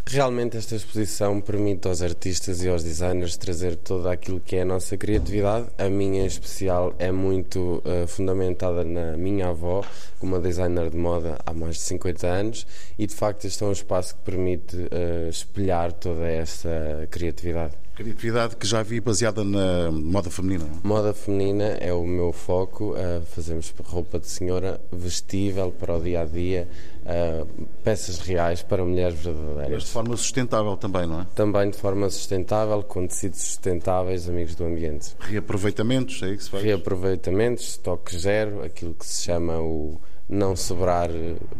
[0.09, 4.65] Realmente esta exposição permite aos artistas e aos designers trazer todo aquilo que é a
[4.65, 5.67] nossa criatividade.
[5.77, 9.85] A minha em especial é muito uh, fundamentada na minha avó,
[10.23, 12.67] uma designer de moda há mais de 50 anos,
[12.97, 17.75] e de facto este é um espaço que permite uh, espelhar toda essa criatividade.
[17.97, 20.67] Criatividade que já vi baseada na moda feminina.
[20.85, 22.93] Moda feminina é o meu foco.
[22.93, 26.69] Uh, fazemos roupa de senhora vestível para o dia a dia,
[27.07, 29.71] uh, peças reais para mulheres verdadeiras.
[29.71, 31.27] Mas de forma sustentável também, não é?
[31.35, 35.15] Também de forma sustentável, com tecidos sustentáveis, amigos do ambiente.
[35.19, 36.63] Reaproveitamentos, é isso que se faz?
[36.63, 41.09] Reaproveitamentos, estoque zero, aquilo que se chama o não sobrar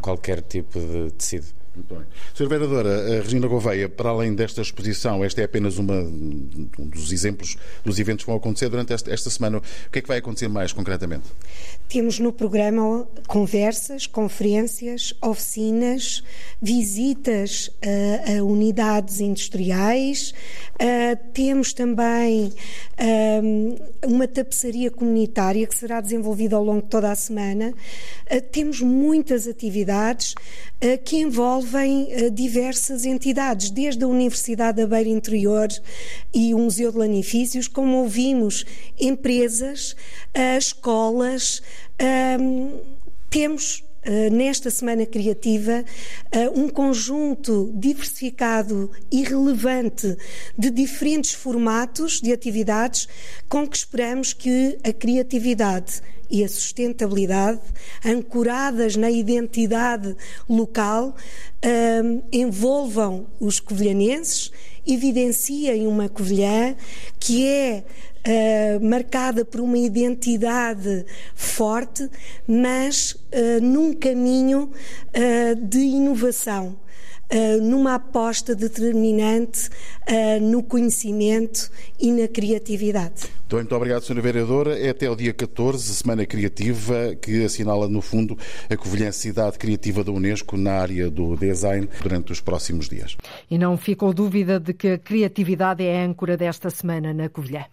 [0.03, 1.56] qualquer tipo de tecido.
[1.77, 2.05] Muito bem.
[2.35, 2.49] Sra.
[2.49, 7.57] Vereadora, a Regina Gouveia, para além desta exposição, esta é apenas uma, um dos exemplos
[7.85, 9.59] dos eventos que vão acontecer durante esta, esta semana.
[9.59, 11.25] O que é que vai acontecer mais concretamente?
[11.87, 16.23] Temos no programa conversas, conferências, oficinas,
[16.61, 20.33] visitas a, a unidades industriais,
[20.75, 27.15] uh, temos também uh, uma tapeçaria comunitária que será desenvolvida ao longo de toda a
[27.15, 27.75] semana.
[28.31, 30.35] Uh, temos muitas atividades
[31.07, 35.69] que envolvem envolvem uh, diversas entidades, desde a Universidade da Beira Interior
[36.33, 38.65] e o Museu de Lanifícios, como ouvimos,
[38.99, 41.63] empresas, uh, escolas.
[43.29, 45.85] temos eh, nesta Semana Criativa
[46.31, 50.17] eh, um conjunto diversificado e relevante
[50.57, 53.09] de diferentes formatos de atividades
[53.49, 57.61] com que esperamos que a criatividade e a sustentabilidade,
[58.05, 60.17] ancoradas na identidade
[60.49, 61.15] local,
[61.63, 64.51] eh, envolvam os covilhanenses,
[64.87, 66.77] evidenciem uma covilhã
[67.19, 67.85] que é
[68.27, 72.09] uh, marcada por uma identidade forte,
[72.47, 76.77] mas uh, num caminho uh, de inovação.
[77.33, 79.69] Uh, numa aposta determinante
[80.09, 83.25] uh, no conhecimento e na criatividade.
[83.47, 84.21] Então, muito obrigado, Sra.
[84.21, 84.79] Vereadora.
[84.79, 88.37] É até o dia 14, Semana Criativa, que assinala, no fundo,
[88.71, 93.17] a Covilhã Cidade Criativa da Unesco na área do design durante os próximos dias.
[93.51, 97.65] E não ficou dúvida de que a criatividade é a âncora desta semana na Covilhã.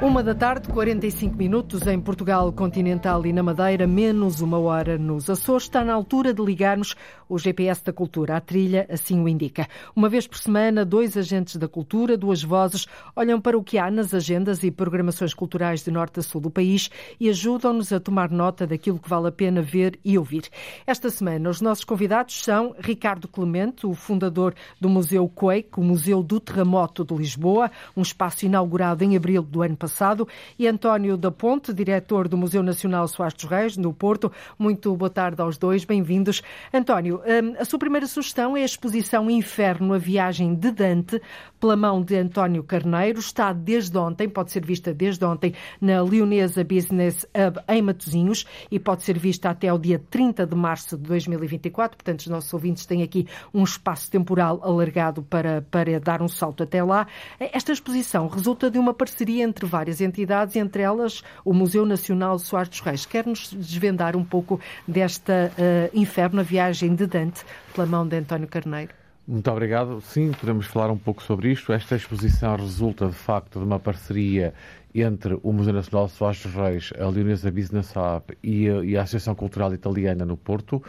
[0.00, 5.28] Uma da tarde, 45 minutos em Portugal continental e na Madeira, menos uma hora nos
[5.28, 5.64] Açores.
[5.64, 6.94] Está na altura de ligarmos
[7.28, 8.36] o GPS da Cultura.
[8.36, 9.66] A trilha assim o indica.
[9.96, 13.90] Uma vez por semana, dois agentes da cultura, duas vozes, olham para o que há
[13.90, 18.30] nas agendas e programações culturais de norte a sul do país e ajudam-nos a tomar
[18.30, 20.44] nota daquilo que vale a pena ver e ouvir.
[20.86, 26.22] Esta semana, os nossos convidados são Ricardo Clemente, o fundador do Museu Quake, o Museu
[26.22, 31.16] do Terremoto de Lisboa, um espaço inaugurado em abril do ano passado passado, e António
[31.16, 34.30] da Ponte, diretor do Museu Nacional Soares dos Reis, no Porto.
[34.58, 36.42] Muito boa tarde aos dois, bem-vindos.
[36.72, 41.20] António, hum, a sua primeira sugestão é a exposição Inferno, a viagem de Dante,
[41.58, 43.18] pela mão de António Carneiro.
[43.18, 48.78] Está desde ontem, pode ser vista desde ontem, na Leonesa Business Hub em Matosinhos e
[48.78, 51.96] pode ser vista até o dia 30 de março de 2024.
[51.96, 56.62] Portanto, os nossos ouvintes têm aqui um espaço temporal alargado para, para dar um salto
[56.62, 57.06] até lá.
[57.40, 62.68] Esta exposição resulta de uma parceria entre várias entidades, entre elas o Museu Nacional Soares
[62.68, 63.06] dos Reis.
[63.06, 68.48] Quer-nos desvendar um pouco desta uh, inferno, a viagem de Dante, pela mão de António
[68.48, 68.92] Carneiro?
[69.26, 70.00] Muito obrigado.
[70.00, 71.72] Sim, podemos falar um pouco sobre isto.
[71.72, 74.52] Esta exposição resulta, de facto, de uma parceria
[74.92, 79.02] entre o Museu Nacional Soares dos Reis, a Leonesa Business Hub e a, e a
[79.02, 80.82] Associação Cultural Italiana no Porto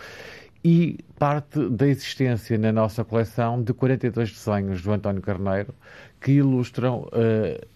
[0.64, 5.76] e parte da existência na nossa coleção de 42 desenhos do António Carneiro
[6.20, 7.68] que ilustram uh,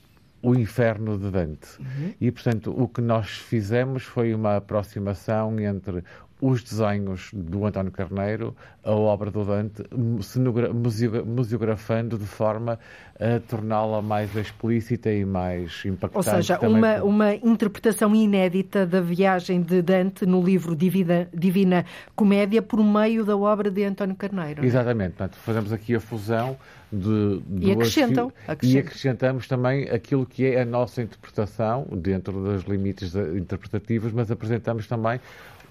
[0.43, 1.79] o inferno de Dante.
[1.79, 2.13] Uhum.
[2.19, 6.03] E, portanto, o que nós fizemos foi uma aproximação entre
[6.43, 8.53] os desenhos do António Carneiro,
[8.83, 9.81] a obra do Dante,
[11.25, 12.77] museografando de forma
[13.17, 16.17] a torná-la mais explícita e mais impactante.
[16.17, 22.61] Ou seja, uma, uma interpretação inédita da viagem de Dante no livro Divina, Divina Comédia
[22.61, 24.63] por meio da obra de António Carneiro.
[24.63, 24.65] É?
[24.65, 25.11] Exatamente.
[25.11, 26.57] Portanto, fazemos aqui a fusão
[26.91, 32.33] de, de e acrescentam, acrescentam, e acrescentamos também aquilo que é a nossa interpretação dentro
[32.33, 35.21] dos limites interpretativos, mas apresentamos também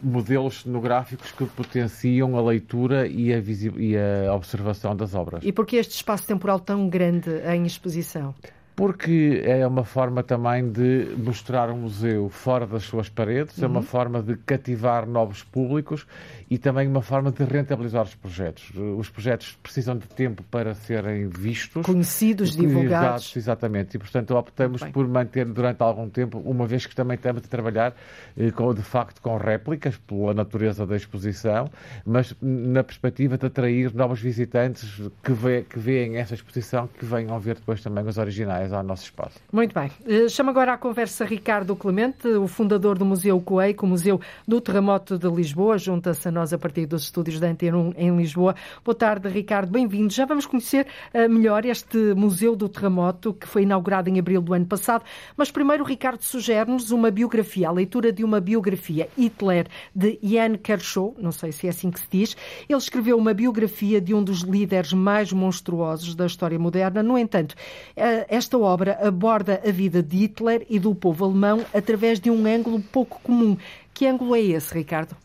[0.03, 5.43] modelos cenográficos que potenciam a leitura e a, e a observação das obras.
[5.45, 8.35] E por que este espaço temporal tão grande em exposição?
[8.83, 13.64] Porque é uma forma também de mostrar um museu fora das suas paredes, uhum.
[13.64, 13.87] é uma uhum.
[13.87, 16.05] forma de cativar novos públicos
[16.51, 18.73] e também uma forma de rentabilizar os projetos.
[18.99, 21.87] Os projetos precisam de tempo para serem vistos.
[21.87, 23.37] Conhecidos, divulgados.
[23.37, 23.95] exatamente.
[23.95, 27.95] E, portanto, optamos por manter durante algum tempo, uma vez que também estamos a trabalhar,
[28.37, 31.71] eh, com, de facto, com réplicas, pela natureza da exposição,
[32.05, 37.38] mas na perspectiva de atrair novos visitantes que, vê, que veem essa exposição, que venham
[37.38, 39.39] ver depois também os originais ao nosso espaço.
[39.53, 39.91] Muito bem.
[40.07, 44.61] Eh, chamo agora à conversa Ricardo Clemente, o fundador do Museu Coeico, o Museu do
[44.61, 48.55] Terremoto de Lisboa, junta-se a nós a partir dos estúdios da Antena 1 em Lisboa.
[48.85, 50.13] Boa tarde, Ricardo, bem-vindo.
[50.13, 54.55] Já vamos conhecer uh, melhor este Museu do Terremoto, que foi inaugurado em abril do
[54.55, 55.05] ano passado.
[55.37, 61.15] Mas primeiro, Ricardo sugere-nos uma biografia, a leitura de uma biografia, Hitler, de Ian Kershaw,
[61.19, 62.37] não sei se é assim que se diz.
[62.69, 67.03] Ele escreveu uma biografia de um dos líderes mais monstruosos da história moderna.
[67.03, 72.21] No entanto, uh, esta obra aborda a vida de Hitler e do povo alemão através
[72.21, 73.57] de um ângulo pouco comum.
[73.95, 75.17] Que ângulo é esse, Ricardo?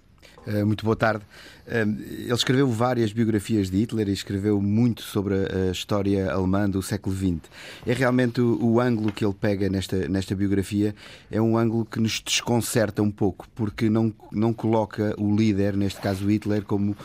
[0.46, 1.26] Eh, muito boa tarde.
[1.68, 6.82] Eh, ele escreveu várias biografias de Hitler e escreveu muito sobre a história alemã do
[6.82, 7.42] século XX.
[7.86, 10.96] É realmente o, o ângulo que ele pega nesta, nesta biografia
[11.30, 16.00] é um ângulo que nos desconcerta um pouco, porque não, não coloca o líder, neste
[16.00, 16.96] caso Hitler, como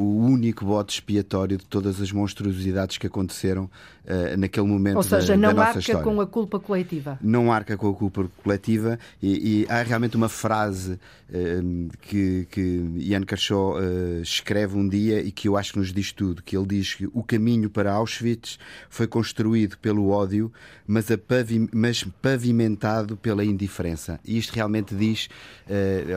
[0.00, 5.34] o único bote expiatório de todas as monstruosidades que aconteceram uh, naquele momento Ou seja,
[5.34, 6.02] da, não da nossa arca história.
[6.02, 7.18] com a culpa coletiva.
[7.20, 12.82] Não arca com a culpa coletiva e, e há realmente uma frase uh, que, que
[12.96, 16.56] Ian Kershaw uh, escreve um dia e que eu acho que nos diz tudo, que
[16.56, 20.50] ele diz que o caminho para Auschwitz foi construído pelo ódio,
[20.86, 24.18] mas, pavi mas pavimentado pela indiferença.
[24.24, 25.28] E isto realmente diz,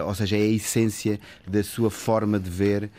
[0.05, 2.89] ou seja, é a essência da sua forma de ver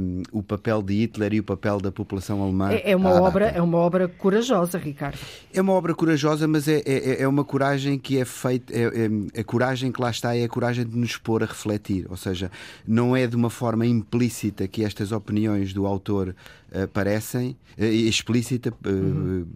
[0.00, 2.72] um, o papel de Hitler e o papel da população alemã.
[2.72, 5.18] É, é uma obra, é uma obra corajosa, Ricardo.
[5.52, 8.72] É uma obra corajosa, mas é, é, é uma coragem que é feita.
[8.72, 12.06] É, é, a coragem que lá está é a coragem de nos pôr a refletir.
[12.08, 12.50] Ou seja,
[12.86, 16.34] não é de uma forma implícita que estas opiniões do autor
[16.82, 19.46] aparecem, uh, explícita, uh, uhum.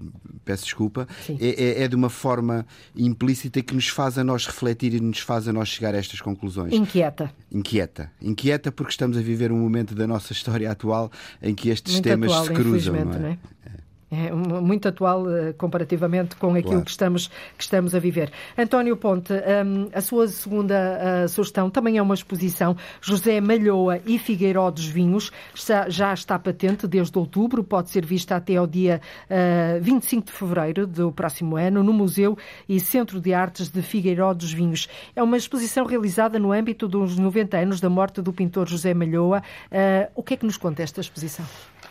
[0.44, 1.08] peço desculpa,
[1.40, 2.64] é, é, de uma forma
[2.96, 6.20] implícita que nos faz a nós refletir e nos faz a nós chegar a estas
[6.20, 6.72] conclusões.
[6.72, 7.32] Inquieta.
[7.50, 8.12] Inquieta.
[8.22, 12.04] Inquieta porque estamos a viver um momento da nossa história atual em que estes Muito
[12.04, 12.94] temas atual, se cruzam.
[12.94, 13.18] Não é?
[13.18, 13.38] Não é?
[14.10, 16.84] É muito atual uh, comparativamente com aquilo Claro.
[16.84, 18.32] que, estamos, que estamos a viver.
[18.56, 22.74] António Ponte, um, a sua segunda uh, sugestão também é uma exposição.
[23.02, 25.30] José Malhoa e Figueiró dos Vinhos
[25.88, 29.00] já está patente desde outubro, pode ser vista até ao dia
[29.30, 32.36] uh, 25 de fevereiro do próximo ano no Museu
[32.66, 34.88] e Centro de Artes de Figueiró dos Vinhos.
[35.14, 39.42] É uma exposição realizada no âmbito dos 90 anos da morte do pintor José Malhoa.
[40.14, 41.44] O que é que nos conta esta exposição?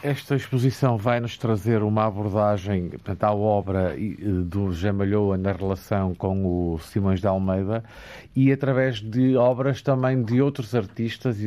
[0.03, 5.51] Esta exposição vai nos trazer uma abordagem portanto, à obra eh, do José Malhoa na
[5.51, 7.83] relação com o Simões de Almeida
[8.39, 11.37] e através de obras também de outros artistas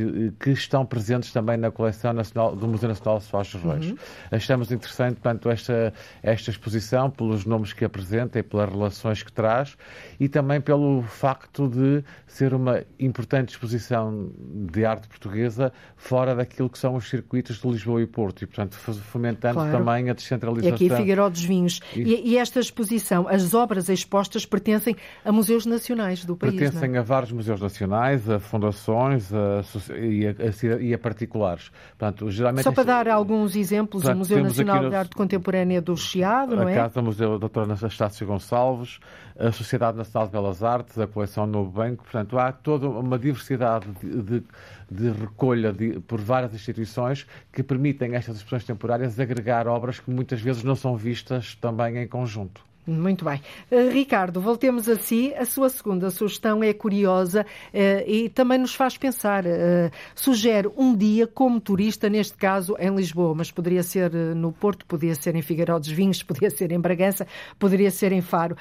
[0.41, 3.91] que estão presentes também na coleção nacional, do Museu Nacional de Soares Reis.
[3.93, 3.97] Uhum.
[4.28, 9.76] Achamos interessante portanto, esta, esta exposição pelos nomes que apresenta e pelas relações que traz
[10.18, 14.28] e também pelo facto de ser uma importante exposição
[14.72, 18.74] de arte portuguesa fora daquilo que são os circuitos de Lisboa e Porto e, portanto,
[18.74, 19.78] fomentando Claro.
[19.78, 20.74] também a E descentralização.
[20.74, 21.80] aqui Figueiró dos Vinhos.
[21.95, 26.97] E- E, e esta exposição, as obras expostas pertencem a museus nacionais do país, Pertencem
[26.97, 26.99] é?
[26.99, 29.62] a vários museus nacionais, a fundações a
[29.97, 31.70] e, a, a e a particulares.
[31.99, 34.97] Portanto, geralmente Só para esta- dar alguns exemplos, o Portanto, Museu temos Nacional no- de
[34.97, 36.74] Arte Contemporânea do Chiado, não a é?
[36.74, 37.61] Casa Museu Dr.
[37.61, 38.99] Anastácio Gonçalves,
[39.39, 42.03] a Sociedade Nacional de Belas Artes, a Coleção Novo Banco.
[42.05, 44.45] Portanto, há toda uma diversidade de, de-
[44.91, 50.41] de recolha de- por várias instituições que permitem estas exposições temporárias agregar obras que muitas
[50.41, 52.61] vezes não são vistas também em conjunto.
[52.87, 53.41] Muito bem.
[53.70, 55.35] Eh, Ricardo, voltemos a si.
[55.35, 59.45] A sua segunda sugestão é curiosa eh, e também nos faz pensar.
[59.47, 64.87] Eh, sugere um dia como turista, neste caso em Lisboa, mas poderia ser no Porto,
[64.87, 67.26] poderia ser em Figueiró dos Vinhos, poderia ser em Bragança,
[67.59, 68.57] poderia ser em Faro.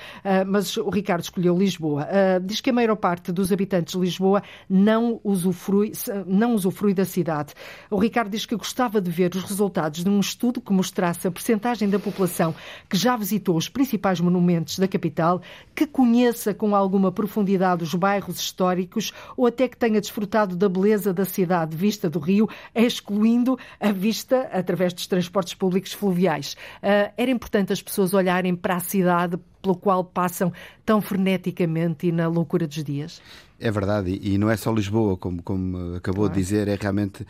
[0.47, 2.07] Mas o Ricardo escolheu Lisboa.
[2.43, 5.93] Diz que a maior parte dos habitantes de Lisboa não usufrui,
[6.25, 7.53] não usufrui da cidade.
[7.89, 11.31] O Ricardo diz que gostava de ver os resultados de um estudo que mostrasse a
[11.31, 12.53] percentagem da população
[12.89, 15.41] que já visitou os principais monumentos da capital,
[15.75, 21.13] que conheça com alguma profundidade os bairros históricos ou até que tenha desfrutado da beleza
[21.13, 26.55] da cidade vista do rio, excluindo a vista através dos transportes públicos fluviais.
[26.81, 30.51] Ah, era importante as pessoas olharem para a cidade pelo qual passam
[30.85, 33.21] tão freneticamente e na loucura dos dias?
[33.61, 36.33] É verdade, e não é só Lisboa, como, como acabou Claro.
[36.33, 37.27] de dizer, é realmente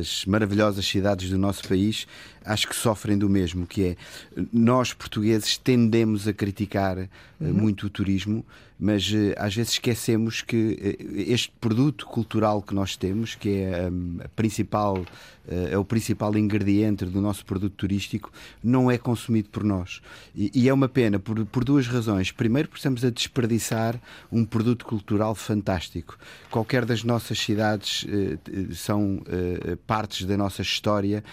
[0.00, 2.06] as maravilhosas cidades do nosso país,
[2.42, 3.96] acho que sofrem do mesmo, que é
[4.50, 7.08] nós portugueses tendemos a criticar eh,
[7.40, 7.52] Uhum.
[7.52, 8.44] muito o turismo,
[8.78, 13.90] mas eh, às vezes esquecemos que eh, este produto cultural que nós temos, que é
[13.90, 15.04] hum, a principal,
[15.48, 18.30] eh, é o principal ingrediente do nosso produto turístico,
[18.62, 20.00] não é consumido por nós.
[20.34, 22.30] E, e é uma pena por, por duas razões.
[22.30, 24.00] Primeiro, porque estamos a desperdiçar
[24.30, 26.16] um produto cultural fantástico.
[26.50, 28.06] Qualquer das nossas cidades
[28.74, 29.22] são
[29.86, 31.24] partes da nossa história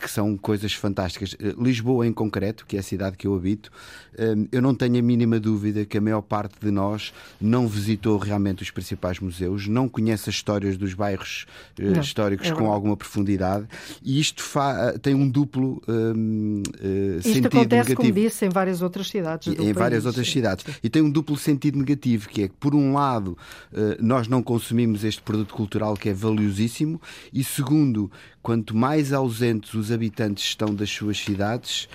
[0.00, 1.36] que são coisas fantásticas.
[1.58, 3.70] Lisboa, em concreto, que é a cidade que eu habito,
[4.16, 8.18] eh, eu não tenho a mínima dúvida que a maior parte de nós não visitou
[8.18, 11.46] realmente os principais museus, não conhece as histórias dos bairros
[11.78, 13.66] eh, Não, históricos é com alguma profundidade
[14.02, 18.48] e isto fa- tem um duplo hum, eh, Isto sentido acontece, negativo como disse, em
[18.48, 20.06] várias outras cidades em várias país.
[20.06, 20.64] outras cidades.
[20.82, 23.36] E tem um duplo sentido negativo, que é que, por um lado,
[23.72, 27.00] eh, nós não consumimos este produto cultural que é valiosíssimo,
[27.32, 28.10] e segundo,
[28.42, 31.88] quanto mais ausentes os habitantes estão das suas cidades,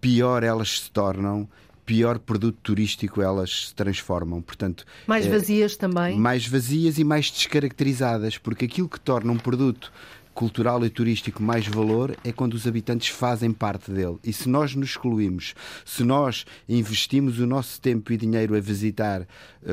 [0.00, 1.48] pior elas se tornam.
[1.86, 4.42] Pior produto turístico elas se transformam.
[4.42, 6.18] Portanto, Mais eh, vazias também.
[6.18, 9.92] mais vazias e mais descaracterizadas, porque aquilo que torna um produto
[10.36, 14.18] cultural e turístico mais valor é quando os habitantes fazem parte dele.
[14.22, 19.22] E se nós nos excluímos, se nós investimos o nosso tempo e dinheiro a visitar
[19.22, 19.26] uh,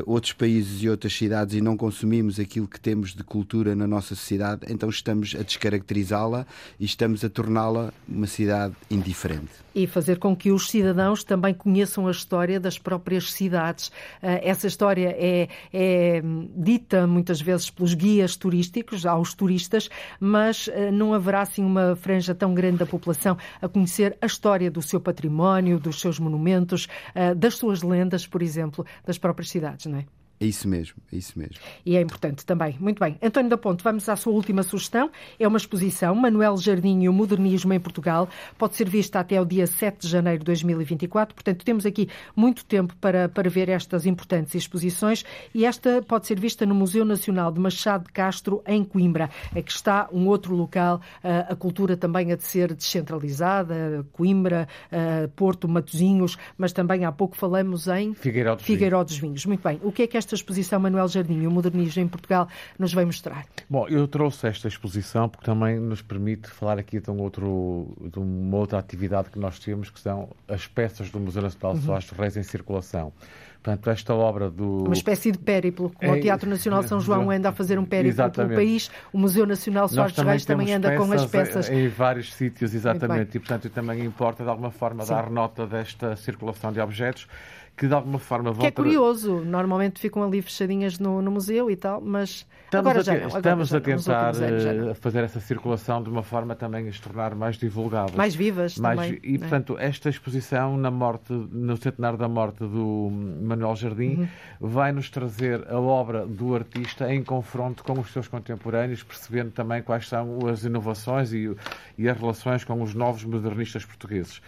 [0.05, 4.15] outros países e outras cidades e não consumimos aquilo que temos de cultura na nossa
[4.15, 6.47] sociedade, então estamos a descaracterizá-la
[6.79, 9.51] e estamos a torná-la uma cidade indiferente.
[9.75, 13.89] E fazer com que os cidadãos também conheçam a história das próprias cidades.
[13.89, 16.23] Uh, essa história é, é
[16.55, 19.89] dita muitas vezes pelos guias turísticos aos turistas,
[20.21, 24.69] mas uh, não haverá assim uma franja tão grande da população a conhecer a história
[24.69, 29.85] do seu património, dos seus monumentos, uh, das suas lendas, por exemplo, das próprias cidades,
[29.85, 30.05] não é?
[30.43, 31.55] É isso mesmo, é isso mesmo.
[31.85, 32.75] E é importante também.
[32.77, 33.17] Muito bem.
[33.23, 35.09] António da Ponte, vamos à sua última sugestão.
[35.39, 38.27] É uma exposição, Manuel Jardim e o Modernismo em Portugal.
[38.57, 41.33] Pode ser vista até o dia 7 de janeiro de 2024.
[41.33, 45.23] Portanto, temos aqui muito tempo para, para ver estas importantes exposições.
[45.55, 49.29] E esta pode ser vista no Museu Nacional de Machado de Castro, em Coimbra.
[49.55, 54.67] É que está um outro local, a cultura também a de ser descentralizada, Coimbra,
[55.37, 59.45] Porto, Matozinhos, mas também há pouco falamos em Figueiró dos, Figueiró dos Vinhos.
[59.45, 59.79] Muito bem.
[59.81, 63.05] O que é que esta esta exposição Manuel Jardim, o modernismo em Portugal, nos vai
[63.05, 63.45] mostrar?
[63.69, 68.19] Bom, eu trouxe esta exposição porque também nos permite falar aqui de, um outro, de
[68.19, 71.85] uma outra atividade que nós temos, que são as peças do Museu Nacional de uhum.
[71.85, 73.13] Soares Reis em circulação.
[73.63, 74.83] Portanto, esta obra do.
[74.83, 76.17] Uma espécie de périplo, como é...
[76.17, 78.49] o Teatro Nacional São João anda a fazer um périplo exatamente.
[78.49, 81.69] pelo país, o Museu Nacional Soares também Reis também anda com as peças.
[81.69, 83.37] Em vários sítios, exatamente.
[83.37, 85.13] E, portanto, também importa, de alguma forma, Sim.
[85.13, 87.25] dar nota desta circulação de objetos
[87.75, 88.61] que de alguma forma vão...
[88.61, 92.99] Que é curioso, normalmente ficam ali fechadinhas no, no museu e tal, mas estamos agora
[92.99, 93.27] a, já não.
[93.27, 97.01] Estamos já a tentar anos, eh, fazer essa circulação de uma forma também a se
[97.01, 98.15] tornar mais divulgável.
[98.15, 99.19] Mais vivas mais, também.
[99.23, 99.37] E, é?
[99.39, 103.09] portanto, esta exposição na morte, no centenário da morte do
[103.55, 104.27] Manuel Jardim uhum.
[104.59, 110.07] vai-nos trazer a obra do artista em confronto com os seus contemporâneos, percebendo também quais
[110.07, 111.55] são as inovações e,
[111.97, 114.41] e as relações com os novos modernistas portugueses.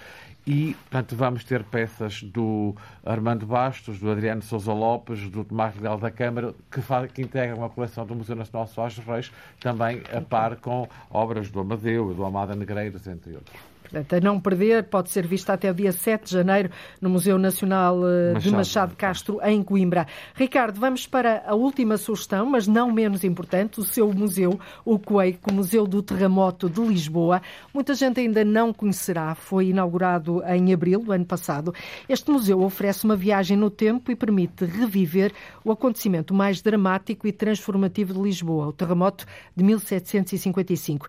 [0.48, 5.98] E, portanto, vamos ter peças do Armando Bastos, do Adriano Sousa Lopes, do Tomás Leal
[5.98, 6.82] da Câmara, que,
[7.14, 11.60] que integram uma coleção do Museu Nacional Soares Reis, também a par com obras do
[11.60, 13.75] Amadeu do Amada Negreiros, entre outros.
[13.90, 16.70] Portanto, a não perder, pode ser vista até o dia 7 de janeiro
[17.00, 18.44] no Museu Nacional eh, Machado.
[18.44, 20.08] de Machado Castro, em Coimbra.
[20.34, 25.52] Ricardo, vamos para a última sugestão, mas não menos importante, o seu museu, o Cueico,
[25.52, 27.42] o Museu do Terremoto de Lisboa.
[27.74, 31.74] Muita gente ainda não conhecerá, foi inaugurado em abril do ano passado.
[32.10, 35.32] Este museu oferece uma viagem no tempo e permite reviver
[35.64, 39.26] o acontecimento mais dramático e transformativo de Lisboa, o terremoto
[39.56, 41.08] de 1755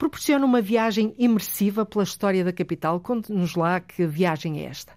[0.00, 2.98] proporciona uma viagem imersiva pela história da capital.
[3.00, 4.94] Conte-nos lá que viagem é esta.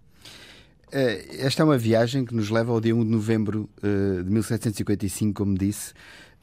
[0.93, 4.31] Eh, esta é uma viagem que nos leva ao dia 1 de novembro eh, de
[4.31, 5.93] 1755, como disse,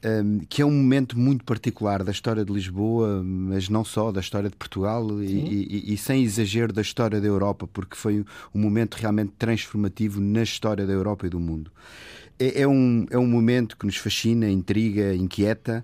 [0.03, 4.19] ehm, que é um momento muito particular da história de Lisboa, mas não só, da
[4.19, 8.59] história de Portugal e, e, e, sem exagero da história da Europa, porque foi um
[8.59, 11.71] momento realmente transformativo na história da Europa e do mundo.
[12.37, 15.83] É, é um, é um momento que nos fascina, intriga, inquieta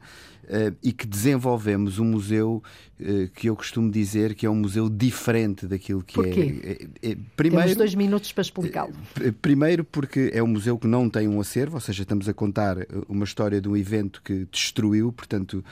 [0.81, 2.63] e que desenvolvemos um museu
[2.99, 6.87] uh, que eu costumo dizer que é um museu diferente daquilo que Porquê?
[7.03, 7.09] é.
[7.11, 8.93] é primeiro, Temos dois minutos para explicá-lo.
[9.41, 12.77] Primeiro, porque é um museu que não tem um acervo, ou seja, estamos a contar
[13.07, 15.63] uma história de um evento que destruiu, portanto,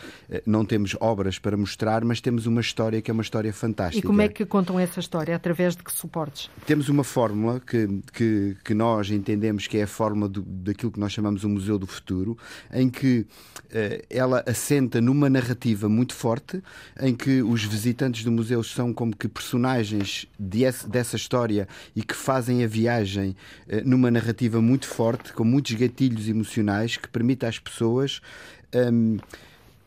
[0.45, 4.05] não temos obras para mostrar, mas temos uma história que é uma história fantástica.
[4.05, 5.35] E como é que contam essa história?
[5.35, 6.49] Através de que suportes?
[6.65, 10.99] Temos uma fórmula que, que, que nós entendemos que é a fórmula do, daquilo que
[10.99, 12.37] nós chamamos o Museu do Futuro,
[12.73, 13.25] em que
[14.09, 16.61] ela assenta numa narrativa muito forte,
[16.99, 22.63] em que os visitantes do museu são como que personagens dessa história e que fazem
[22.63, 23.35] a viagem
[23.67, 28.21] eh, numa narrativa muito forte, com muitos gatilhos emocionais, que permite às pessoas.
[28.73, 29.17] Um,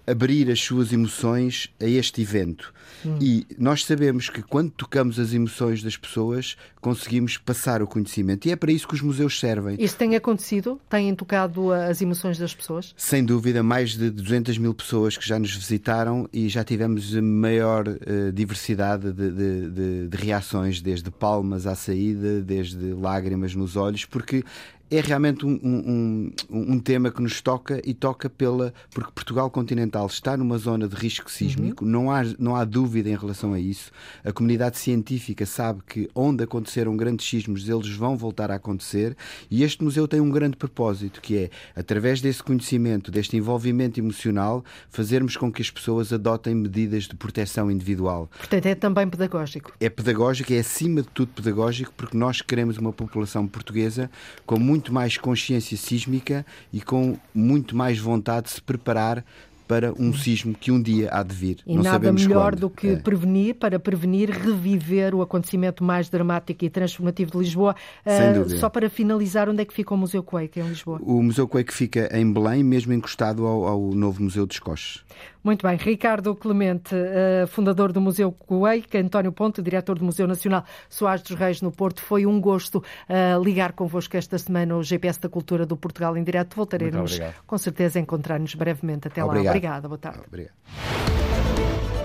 [0.09, 2.72] abrir as suas emoções a este evento.
[3.04, 3.18] Hum.
[3.20, 8.46] E nós sabemos que quando tocamos as emoções das pessoas, conseguimos passar o conhecimento.
[8.46, 9.76] E é para isso que os museus servem.
[9.78, 10.80] Isso tem acontecido?
[10.88, 12.94] Têm tocado as emoções das pessoas?
[12.96, 17.86] Sem dúvida, mais de 200 mil pessoas que já nos visitaram e já tivemos maior
[17.86, 24.04] uh, diversidade de, de, de, de reações, desde palmas à saída, desde lágrimas nos olhos,
[24.04, 24.44] porque
[24.91, 28.72] é realmente um, um, um, tema que nos toca e toca pela.
[28.91, 31.91] porque Portugal continental está numa zona de risco sísmico, uhum.
[31.91, 33.91] não, há, não há dúvida em relação a isso.
[34.24, 39.16] A comunidade científica sabe que onde aconteceram grandes sismos, eles vão voltar a acontecer
[39.51, 44.64] e este museu tem um grande propósito, que é, através desse conhecimento, deste envolvimento emocional,
[44.89, 48.30] fazermos com que as pessoas adotem medidas de proteção individual.
[48.39, 49.72] Portanto, é também pedagógico.
[49.80, 54.11] É pedagógico, é acima de tudo pedagógico, porque nós queremos uma população portuguesa
[54.47, 59.24] com muito muito mais consciência sísmica e com muito mais vontade de se preparar
[59.66, 61.58] para um sismo que um dia há de vir.
[61.66, 62.60] E Não nada melhor quando.
[62.60, 62.96] do que É.
[62.96, 67.74] prevenir, para prevenir, reviver o acontecimento mais dramático e transformativo de Lisboa.
[68.06, 68.56] Sem dúvida.
[68.56, 70.98] só para finalizar, onde é que fica o Museu Quake em Lisboa?
[71.02, 75.04] O Museu Quake fica em Belém, mesmo encostado ao, ao novo Museu dos Coches.
[75.43, 80.64] Muito bem, Ricardo Clemente, eh, fundador do Museu Quake, António Ponte, diretor do Museu Nacional
[80.89, 82.03] Soares dos Reis no Porto.
[82.03, 86.24] Foi um gosto eh, ligar convosco esta semana o GPS da Cultura do Portugal em
[86.24, 86.57] direto.
[86.57, 89.09] Voltaremos com certeza a encontrar-nos brevemente.
[89.09, 89.28] Até lá.
[89.28, 89.55] Obrigado.
[89.55, 90.20] Obrigada, boa tarde.
[90.26, 90.55] Obrigado.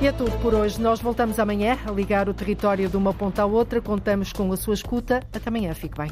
[0.01, 0.81] E é tudo por hoje.
[0.81, 3.81] Nós voltamos amanhã a ligar o território de uma ponta à outra.
[3.81, 5.17] Contamos com a sua escuta.
[5.17, 5.73] Até amanhã.
[5.73, 6.11] Fique bem.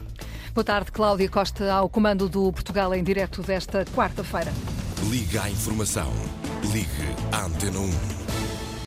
[0.53, 4.51] Boa tarde, Cláudia Costa, ao comando do Portugal em direto desta quarta-feira.
[5.09, 6.09] Liga à informação.
[6.63, 6.87] Ligue
[7.31, 8.20] à Antena 1.